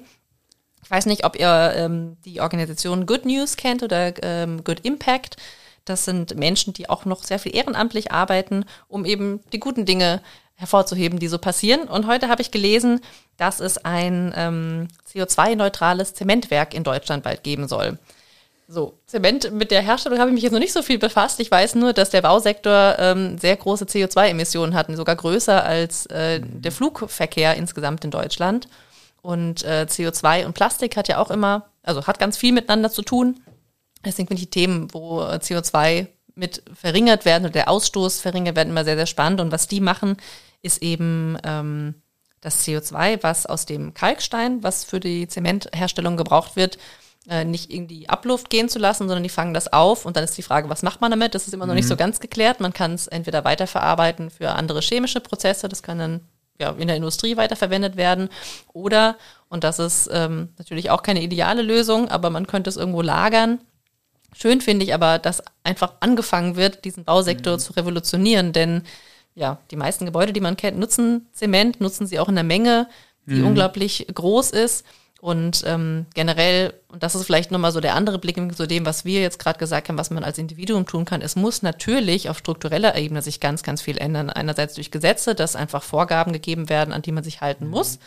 Ich 0.84 0.90
weiß 0.90 1.06
nicht, 1.06 1.26
ob 1.26 1.40
ihr 1.40 1.74
ähm, 1.76 2.18
die 2.26 2.42
Organisation 2.42 3.06
Good 3.06 3.28
News 3.28 3.56
kennt 3.56 3.84
oder 3.84 4.14
ähm, 4.24 4.64
Good 4.64 4.80
Impact. 4.82 5.38
Das 5.86 6.06
sind 6.06 6.38
Menschen, 6.38 6.74
die 6.74 6.90
auch 6.90 7.06
noch 7.06 7.24
sehr 7.24 7.40
viel 7.40 7.56
ehrenamtlich 7.56 8.12
arbeiten, 8.12 8.66
um 8.88 9.06
eben 9.06 9.42
die 9.52 9.60
guten 9.60 9.86
Dinge 9.86 10.22
hervorzuheben, 10.56 11.20
die 11.20 11.28
so 11.28 11.38
passieren. 11.38 11.88
Und 11.88 12.08
heute 12.08 12.30
habe 12.30 12.42
ich 12.42 12.52
gelesen, 12.52 13.02
dass 13.38 13.60
es 13.60 13.78
ein 13.80 14.34
ähm, 14.36 14.88
CO2-neutrales 15.12 16.14
Zementwerk 16.14 16.74
in 16.74 16.84
Deutschland 16.84 17.24
bald 17.24 17.44
geben 17.44 17.68
soll. 17.68 17.98
So, 18.68 18.98
Zement, 19.08 19.52
mit 19.52 19.72
der 19.72 19.82
Herstellung 19.82 20.20
habe 20.20 20.30
ich 20.30 20.34
mich 20.34 20.44
jetzt 20.44 20.54
noch 20.54 20.60
nicht 20.60 20.72
so 20.72 20.82
viel 20.82 20.98
befasst. 20.98 21.40
Ich 21.42 21.52
weiß 21.52 21.76
nur, 21.76 21.92
dass 21.92 22.12
der 22.12 22.22
Bausektor 22.22 22.96
ähm, 22.98 23.38
sehr 23.38 23.58
große 23.58 23.86
CO2-Emissionen 23.86 24.74
hat, 24.74 24.88
sogar 24.96 25.16
größer 25.16 25.64
als 25.64 26.06
äh, 26.06 26.40
der 26.42 26.72
Flugverkehr 26.72 27.56
insgesamt 27.56 28.06
in 28.06 28.12
Deutschland. 28.12 28.68
Und 29.22 29.64
äh, 29.64 29.86
CO2 29.90 30.46
und 30.46 30.54
Plastik 30.54 30.96
hat 30.96 31.08
ja 31.08 31.18
auch 31.18 31.30
immer, 31.30 31.66
also 31.82 32.08
hat 32.08 32.20
ganz 32.20 32.38
viel 32.38 32.54
miteinander 32.54 32.90
zu 32.90 33.02
tun. 33.02 33.42
Deswegen 34.06 34.28
finde 34.28 34.42
ich 34.42 34.50
die 34.50 34.60
Themen, 34.60 34.94
wo 34.94 35.22
CO2 35.22 36.08
mit 36.36 36.64
verringert 36.74 37.26
werden 37.26 37.44
oder 37.44 37.54
der 37.54 37.70
Ausstoß 37.70 38.20
verringert 38.20 38.56
werden, 38.56 38.70
immer 38.70 38.84
sehr, 38.84 38.96
sehr 38.96 39.06
spannend. 39.06 39.40
Und 39.40 39.52
was 39.52 39.68
die 39.68 39.82
machen, 39.82 40.18
ist 40.62 40.82
eben 40.82 41.38
ähm, 41.44 41.96
das 42.42 42.66
CO2, 42.66 43.22
was 43.22 43.46
aus 43.46 43.66
dem 43.66 43.94
Kalkstein, 43.94 44.64
was 44.64 44.84
für 44.84 45.00
die 45.00 45.28
Zementherstellung 45.28 46.18
gebraucht 46.18 46.56
wird, 46.56 46.78
äh, 47.30 47.46
nicht 47.46 47.72
in 47.72 47.88
die 47.88 48.10
Abluft 48.10 48.50
gehen 48.50 48.68
zu 48.68 48.80
lassen, 48.80 49.08
sondern 49.08 49.24
die 49.24 49.30
fangen 49.30 49.54
das 49.54 49.72
auf 49.72 50.06
und 50.06 50.18
dann 50.18 50.24
ist 50.24 50.38
die 50.38 50.42
Frage, 50.42 50.70
was 50.70 50.84
macht 50.84 51.00
man 51.00 51.12
damit? 51.12 51.36
Das 51.36 51.48
ist 51.48 51.54
immer 51.54 51.66
noch 51.66 51.74
nicht 51.74 51.88
so 51.88 51.94
mhm. 51.94 52.00
ganz 52.00 52.20
geklärt. 52.20 52.60
Man 52.60 52.74
kann 52.74 52.94
es 52.94 53.08
entweder 53.08 53.46
weiterverarbeiten 53.46 54.30
für 54.30 54.52
andere 54.52 54.82
chemische 54.82 55.22
Prozesse, 55.22 55.70
das 55.70 55.84
kann 55.84 56.00
dann 56.00 56.22
ja, 56.60 56.72
in 56.72 56.88
der 56.88 56.98
Industrie 56.98 57.38
weiterverwendet 57.38 57.96
werden 57.96 58.30
oder, 58.74 59.18
und 59.50 59.64
das 59.64 59.80
ist 59.80 60.10
ähm, 60.12 60.50
natürlich 60.58 60.90
auch 60.90 61.02
keine 61.02 61.24
ideale 61.24 61.62
Lösung, 61.62 62.10
aber 62.10 62.30
man 62.30 62.46
könnte 62.46 62.70
es 62.70 62.78
irgendwo 62.78 63.02
lagern 63.02 63.60
Schön 64.36 64.62
finde 64.62 64.86
ich 64.86 64.94
aber, 64.94 65.20
dass 65.20 65.44
einfach 65.64 65.94
angefangen 66.00 66.56
wird, 66.56 66.86
diesen 66.86 67.04
Bausektor 67.04 67.54
mhm. 67.54 67.60
zu 67.60 67.74
revolutionieren, 67.74 68.52
denn 68.54 68.84
ja, 69.36 69.60
die 69.72 69.76
meisten 69.76 70.06
Gebäude, 70.06 70.34
die 70.34 70.42
man 70.42 70.58
kennt, 70.58 70.78
nutzen 70.78 71.28
Zement, 71.32 71.82
nutzen 71.82 72.06
sie 72.08 72.20
auch 72.20 72.30
in 72.30 72.36
der 72.36 72.44
Menge, 72.44 72.88
die 73.26 73.36
mhm. 73.36 73.48
unglaublich 73.48 74.08
groß 74.14 74.52
ist. 74.52 74.86
Und 75.22 75.64
ähm, 75.66 76.06
generell, 76.14 76.74
und 76.90 77.02
das 77.02 77.16
ist 77.16 77.26
vielleicht 77.26 77.50
nochmal 77.50 77.72
so 77.72 77.80
der 77.80 77.96
andere 77.96 78.20
Blick 78.20 78.38
zu 78.58 78.68
dem, 78.68 78.86
was 78.86 79.06
wir 79.06 79.22
jetzt 79.22 79.40
gerade 79.40 79.58
gesagt 79.58 79.88
haben, 79.88 79.98
was 79.98 80.10
man 80.10 80.24
als 80.26 80.38
Individuum 80.38 80.86
tun 80.86 81.06
kann. 81.06 81.22
Es 81.22 81.38
muss 81.38 81.62
natürlich 81.62 82.30
auf 82.30 82.40
struktureller 82.40 82.96
Ebene 82.98 83.22
sich 83.22 83.40
ganz, 83.40 83.64
ganz 83.64 83.82
viel 83.82 83.98
ändern. 83.98 84.30
Einerseits 84.30 84.74
durch 84.74 84.92
Gesetze, 84.92 85.34
dass 85.34 85.56
einfach 85.56 85.82
Vorgaben 85.82 86.34
gegeben 86.34 86.68
werden, 86.68 86.94
an 86.94 87.02
die 87.02 87.14
man 87.14 87.24
sich 87.24 87.40
halten 87.40 87.66
mhm. 87.66 87.72
muss. 87.72 88.00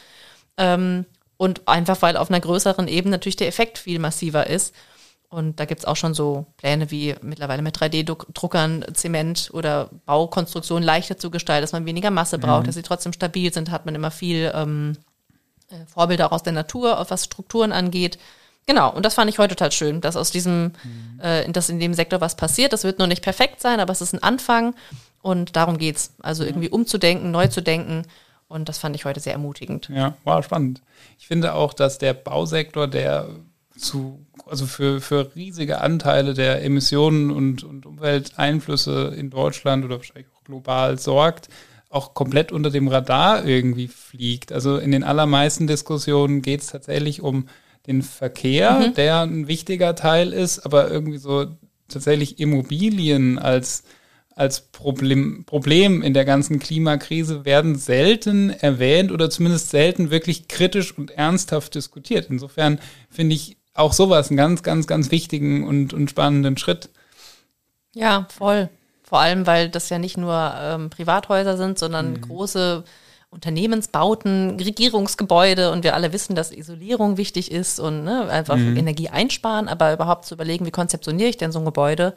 Ähm, 0.58 1.06
Und 1.38 1.68
einfach, 1.68 2.00
weil 2.02 2.16
auf 2.16 2.30
einer 2.30 2.40
größeren 2.40 2.88
Ebene 2.88 3.16
natürlich 3.16 3.36
der 3.36 3.48
Effekt 3.48 3.78
viel 3.78 3.98
massiver 3.98 4.46
ist. 4.46 4.74
Und 5.28 5.58
da 5.58 5.64
gibt 5.64 5.80
es 5.80 5.84
auch 5.84 5.96
schon 5.96 6.14
so 6.14 6.46
Pläne 6.56 6.90
wie 6.90 7.14
mittlerweile 7.20 7.62
mit 7.62 7.76
3D-Druckern 7.76 8.84
Zement 8.94 9.50
oder 9.52 9.90
Baukonstruktionen 10.06 10.84
leichter 10.84 11.18
zu 11.18 11.30
gestalten, 11.30 11.62
dass 11.62 11.72
man 11.72 11.84
weniger 11.84 12.10
Masse 12.10 12.38
braucht, 12.38 12.62
mhm. 12.62 12.66
dass 12.66 12.74
sie 12.76 12.82
trotzdem 12.82 13.12
stabil 13.12 13.52
sind, 13.52 13.70
hat 13.70 13.86
man 13.86 13.94
immer 13.94 14.10
viel 14.10 14.52
ähm, 14.54 14.96
äh, 15.70 15.84
Vorbilder 15.86 16.26
auch 16.26 16.32
aus 16.32 16.44
der 16.44 16.52
Natur, 16.52 17.04
was 17.08 17.24
Strukturen 17.24 17.72
angeht. 17.72 18.18
Genau, 18.66 18.92
und 18.92 19.04
das 19.04 19.14
fand 19.14 19.30
ich 19.30 19.38
heute 19.38 19.54
total 19.54 19.72
schön, 19.72 20.00
dass 20.00 20.16
aus 20.16 20.30
diesem, 20.30 20.72
mhm. 20.82 21.20
äh, 21.20 21.50
dass 21.50 21.68
in 21.68 21.80
dem 21.80 21.94
Sektor 21.94 22.20
was 22.20 22.36
passiert. 22.36 22.72
Das 22.72 22.84
wird 22.84 22.98
nur 22.98 23.08
nicht 23.08 23.22
perfekt 23.22 23.60
sein, 23.60 23.80
aber 23.80 23.92
es 23.92 24.00
ist 24.00 24.12
ein 24.12 24.22
Anfang 24.22 24.74
und 25.22 25.56
darum 25.56 25.78
geht's. 25.78 26.14
Also 26.22 26.44
irgendwie 26.44 26.68
umzudenken, 26.68 27.30
neu 27.30 27.48
zu 27.48 27.60
denken. 27.60 28.02
Und 28.48 28.68
das 28.68 28.78
fand 28.78 28.94
ich 28.94 29.04
heute 29.04 29.18
sehr 29.18 29.32
ermutigend. 29.32 29.88
Ja, 29.88 30.14
war 30.22 30.42
spannend. 30.42 30.82
Ich 31.18 31.26
finde 31.26 31.54
auch, 31.54 31.74
dass 31.74 31.98
der 31.98 32.14
Bausektor, 32.14 32.86
der 32.86 33.28
zu, 33.76 34.26
also 34.46 34.66
für, 34.66 35.00
für 35.00 35.34
riesige 35.34 35.80
Anteile 35.80 36.34
der 36.34 36.62
Emissionen 36.64 37.30
und, 37.30 37.64
und 37.64 37.86
Umwelteinflüsse 37.86 39.14
in 39.16 39.30
Deutschland 39.30 39.84
oder 39.84 39.96
wahrscheinlich 39.96 40.26
auch 40.34 40.44
global 40.44 40.98
sorgt, 40.98 41.48
auch 41.90 42.14
komplett 42.14 42.52
unter 42.52 42.70
dem 42.70 42.88
Radar 42.88 43.44
irgendwie 43.44 43.88
fliegt. 43.88 44.52
Also 44.52 44.78
in 44.78 44.92
den 44.92 45.04
allermeisten 45.04 45.66
Diskussionen 45.66 46.42
geht 46.42 46.62
es 46.62 46.68
tatsächlich 46.68 47.22
um 47.22 47.48
den 47.86 48.02
Verkehr, 48.02 48.88
mhm. 48.88 48.94
der 48.94 49.20
ein 49.22 49.48
wichtiger 49.48 49.94
Teil 49.94 50.32
ist, 50.32 50.60
aber 50.60 50.90
irgendwie 50.90 51.18
so 51.18 51.46
tatsächlich 51.88 52.40
Immobilien 52.40 53.38
als, 53.38 53.84
als 54.34 54.60
Problem, 54.60 55.44
Problem 55.44 56.02
in 56.02 56.14
der 56.14 56.24
ganzen 56.24 56.58
Klimakrise 56.58 57.44
werden 57.44 57.76
selten 57.76 58.50
erwähnt 58.50 59.12
oder 59.12 59.30
zumindest 59.30 59.70
selten 59.70 60.10
wirklich 60.10 60.48
kritisch 60.48 60.96
und 60.96 61.12
ernsthaft 61.12 61.74
diskutiert. 61.74 62.26
Insofern 62.28 62.80
finde 63.08 63.36
ich 63.36 63.55
auch 63.76 63.92
sowas 63.92 64.28
einen 64.28 64.36
ganz, 64.36 64.62
ganz, 64.62 64.86
ganz 64.86 65.10
wichtigen 65.10 65.66
und, 65.66 65.92
und 65.92 66.10
spannenden 66.10 66.56
Schritt. 66.56 66.90
Ja, 67.94 68.26
voll. 68.36 68.68
Vor 69.02 69.20
allem, 69.20 69.46
weil 69.46 69.68
das 69.68 69.88
ja 69.88 69.98
nicht 69.98 70.16
nur 70.16 70.52
ähm, 70.58 70.90
Privathäuser 70.90 71.56
sind, 71.56 71.78
sondern 71.78 72.12
mhm. 72.12 72.20
große 72.22 72.84
Unternehmensbauten, 73.30 74.58
Regierungsgebäude 74.58 75.70
und 75.70 75.84
wir 75.84 75.94
alle 75.94 76.12
wissen, 76.12 76.34
dass 76.34 76.52
Isolierung 76.52 77.16
wichtig 77.16 77.50
ist 77.50 77.78
und 77.78 78.04
ne, 78.04 78.28
einfach 78.28 78.56
mhm. 78.56 78.76
Energie 78.76 79.08
einsparen, 79.08 79.68
aber 79.68 79.92
überhaupt 79.92 80.24
zu 80.24 80.34
überlegen, 80.34 80.64
wie 80.64 80.70
konzeptioniere 80.70 81.28
ich 81.28 81.36
denn 81.36 81.52
so 81.52 81.58
ein 81.58 81.64
Gebäude, 81.64 82.14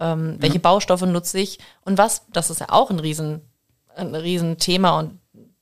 ähm, 0.00 0.36
welche 0.38 0.56
ja. 0.56 0.60
Baustoffe 0.60 1.02
nutze 1.02 1.38
ich 1.38 1.58
und 1.84 1.98
was, 1.98 2.26
das 2.32 2.50
ist 2.50 2.60
ja 2.60 2.66
auch 2.70 2.90
ein 2.90 2.98
riesen, 2.98 3.42
ein 3.94 4.14
riesen 4.14 4.58
Thema 4.58 4.98
und 4.98 5.18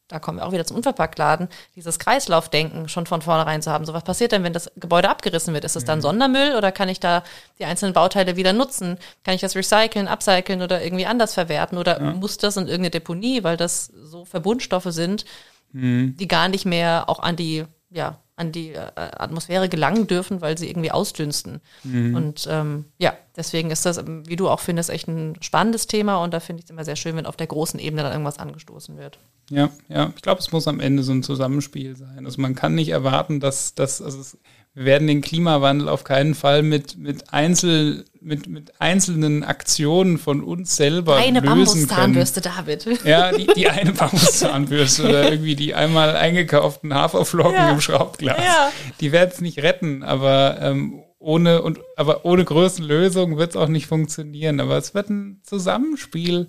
da 0.09 0.19
kommen 0.19 0.38
wir 0.38 0.47
auch 0.47 0.53
wieder 0.53 0.67
zum 0.67 0.77
Unverpacktladen, 0.77 1.49
dieses 1.77 1.99
Kreislaufdenken 1.99 2.88
schon 2.88 3.07
von 3.07 3.23
vornherein 3.23 3.62
zu 3.62 3.71
haben. 3.71 3.87
So, 3.87 3.95
was 3.95 4.05
passiert 4.05 4.33
denn, 4.33 4.43
wenn 4.43 4.53
das 4.53 4.71
Gebäude 4.77 5.09
abgerissen 5.09 5.55
wird? 5.55 5.64
Ist 5.64 5.77
es 5.77 5.85
dann 5.85 5.99
mhm. 5.99 6.03
Sondermüll 6.03 6.57
oder 6.57 6.73
kann 6.73 6.90
ich 6.90 7.01
da 7.01 7.25
die 7.59 7.64
einzelnen 7.64 7.95
Bauteile 7.95 8.37
wieder 8.37 8.53
nutzen? 8.53 8.99
Kann 9.25 9.35
ich 9.35 9.40
das 9.40 9.57
recyceln, 9.57 10.07
upcyclen 10.07 10.61
oder 10.61 10.83
irgendwie 10.83 11.07
anders 11.07 11.33
verwerten? 11.33 11.79
Oder 11.79 12.01
ja. 12.01 12.12
muss 12.12 12.37
das 12.37 12.57
in 12.57 12.64
irgendeine 12.64 12.90
Deponie, 12.90 13.45
weil 13.45 13.57
das 13.57 13.87
so 13.87 14.27
Verbundstoffe 14.27 14.88
sind, 14.88 15.25
mhm. 15.73 16.17
die 16.19 16.29
gar 16.29 16.49
nicht 16.49 16.67
mehr 16.67 17.09
auch 17.09 17.21
an 17.21 17.37
die, 17.37 17.64
ja, 17.90 18.19
an 18.37 18.51
die 18.51 18.73
äh, 18.73 18.90
Atmosphäre 18.97 19.68
gelangen 19.68 20.07
dürfen, 20.07 20.40
weil 20.40 20.59
sie 20.59 20.68
irgendwie 20.68 20.90
ausdünsten. 20.90 21.61
Mhm. 21.85 22.14
Und 22.16 22.49
ähm, 22.51 22.87
ja, 22.99 23.14
deswegen 23.37 23.70
ist 23.70 23.87
das, 23.87 24.03
wie 24.07 24.37
du 24.37 24.49
auch 24.49 24.61
findest, 24.61 24.90
echt 24.90 25.07
ein 25.09 25.37
spannendes 25.40 25.87
Thema 25.87 26.23
und 26.23 26.35
da 26.35 26.40
finde 26.40 26.61
ich 26.61 26.64
es 26.64 26.70
immer 26.70 26.85
sehr 26.85 26.97
schön, 26.97 27.16
wenn 27.16 27.27
auf 27.27 27.37
der 27.37 27.47
großen 27.47 27.79
Ebene 27.79 28.03
dann 28.03 28.12
irgendwas 28.12 28.38
angestoßen 28.38 28.97
wird. 28.97 29.18
Ja, 29.51 29.70
ja, 29.88 30.12
ich 30.16 30.23
glaube, 30.23 30.40
es 30.40 30.51
muss 30.53 30.66
am 30.66 30.81
Ende 30.81 31.03
so 31.03 31.12
ein 31.12 31.23
Zusammenspiel 31.23 31.97
sein. 31.97 32.25
Also 32.25 32.40
man 32.40 32.55
kann 32.55 32.75
nicht 32.75 32.88
erwarten, 32.88 33.40
dass, 33.40 33.75
dass 33.75 34.03
also 34.03 34.20
es, 34.20 34.38
wir 34.75 34.87
werden 34.87 35.07
den 35.07 35.21
Klimawandel 35.21 35.89
auf 35.89 36.03
keinen 36.03 36.35
Fall 36.35 36.65
mit, 36.65 36.99
mit, 36.99 37.33
Einzel, 37.33 38.05
mit, 38.21 38.49
mit 38.49 38.81
einzelnen 38.81 39.45
Aktionen 39.45 40.19
von 40.19 40.43
uns 40.43 40.75
selber 40.75 41.17
eine 41.17 41.39
lösen 41.39 41.87
Bambuszahnbürste, 41.87 42.41
David. 42.41 43.05
Ja, 43.05 43.31
die, 43.31 43.47
die 43.57 43.69
eine 43.69 43.93
Bambuszahnbürste 43.93 45.05
oder 45.05 45.31
irgendwie 45.31 45.55
die 45.55 45.77
einmal 45.77 46.17
eingekauften 46.17 46.93
Haferflocken 46.93 47.55
ja. 47.55 47.71
im 47.71 47.81
Schraubglas. 47.81 48.37
Ja. 48.37 48.73
Die 48.99 49.13
werden 49.13 49.31
es 49.33 49.41
nicht 49.41 49.61
retten, 49.61 50.03
aber 50.03 50.59
ähm, 50.61 51.05
ohne 51.21 51.63
und 51.63 51.79
aber 51.97 52.25
ohne 52.25 52.45
Größenlösung 52.45 53.39
wird 53.39 53.51
es 53.51 53.57
auch 53.57 53.69
nicht 53.69 53.87
funktionieren. 53.87 54.59
Aber 54.59 54.77
es 54.77 54.93
wird 54.93 55.09
ein 55.09 55.41
Zusammenspiel 55.45 56.49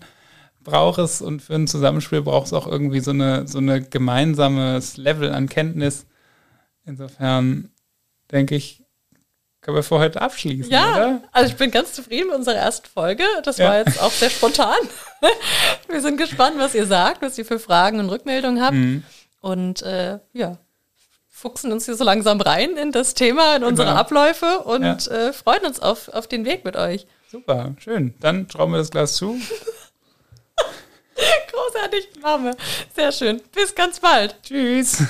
braucht 0.64 0.98
es 0.98 1.22
und 1.22 1.44
für 1.44 1.54
ein 1.54 1.68
Zusammenspiel 1.68 2.24
braucht 2.24 2.48
es 2.48 2.54
auch 2.54 2.66
irgendwie 2.66 3.00
so 3.00 3.12
eine, 3.12 3.48
so 3.48 3.60
eine 3.60 3.84
gemeinsames 3.84 4.98
Level 4.98 5.32
an 5.32 5.48
Kenntnis. 5.48 6.08
Insofern 6.86 7.70
denke 8.36 8.56
ich, 8.56 8.84
können 9.62 9.78
wir 9.78 9.84
für 9.84 9.98
heute 9.98 10.21
abschließen, 10.21 10.71
ja, 10.71 10.91
oder? 10.91 11.21
also 11.32 11.52
ich 11.52 11.58
bin 11.58 11.71
ganz 11.71 11.93
zufrieden 11.93 12.28
mit 12.28 12.36
unserer 12.36 12.58
ersten 12.58 12.88
Folge. 12.88 13.24
Das 13.43 13.58
ja. 13.58 13.69
war 13.69 13.78
jetzt 13.80 14.00
auch 14.00 14.12
sehr 14.12 14.30
spontan. 14.30 14.78
wir 15.89 16.02
sind 16.02 16.17
gespannt, 16.17 16.58
was 16.60 16.76
ihr 16.76 16.86
sagt, 16.86 17.24
was 17.24 17.36
ihr 17.39 17.45
für 17.45 17.58
Fragen 17.58 18.00
und 18.00 18.10
Rückmeldungen 18.10 18.62
habt. 18.62 18.76
Mhm. 18.76 19.04
Und 19.41 19.82
äh, 19.82 20.19
ja, 20.34 20.60
fuchsen 21.28 21.71
uns 21.71 21.86
hier 21.86 21.95
so 21.95 22.04
langsam 22.04 22.41
rein 22.41 22.78
in 22.78 22.91
das 22.91 23.15
Thema, 23.15 23.56
in 23.56 23.63
unsere 23.63 23.88
genau. 23.88 24.00
Abläufe 24.00 24.60
und 24.60 25.08
ja. 25.08 25.30
äh, 25.30 25.34
freuen 25.34 25.65
uns 25.65 25.80
auf, 25.80 26.10
auf 26.10 26.28
den 26.28 26.45
Weg 26.45 26.63
mit 26.63 26.76
euch. 26.76 27.08
Super, 27.32 27.74
schön. 27.80 28.13
Dann 28.19 28.48
schrauben 28.50 28.74
wir 28.74 28.78
das 28.78 28.91
Glas 28.91 29.15
zu. 29.15 29.36
Großartig, 31.52 32.10
machen 32.21 32.45
wir. 32.45 32.56
Sehr 32.95 33.12
schön. 33.12 33.41
Bis 33.52 33.74
ganz 33.74 34.00
bald. 34.00 34.36
Tschüss. 34.43 35.02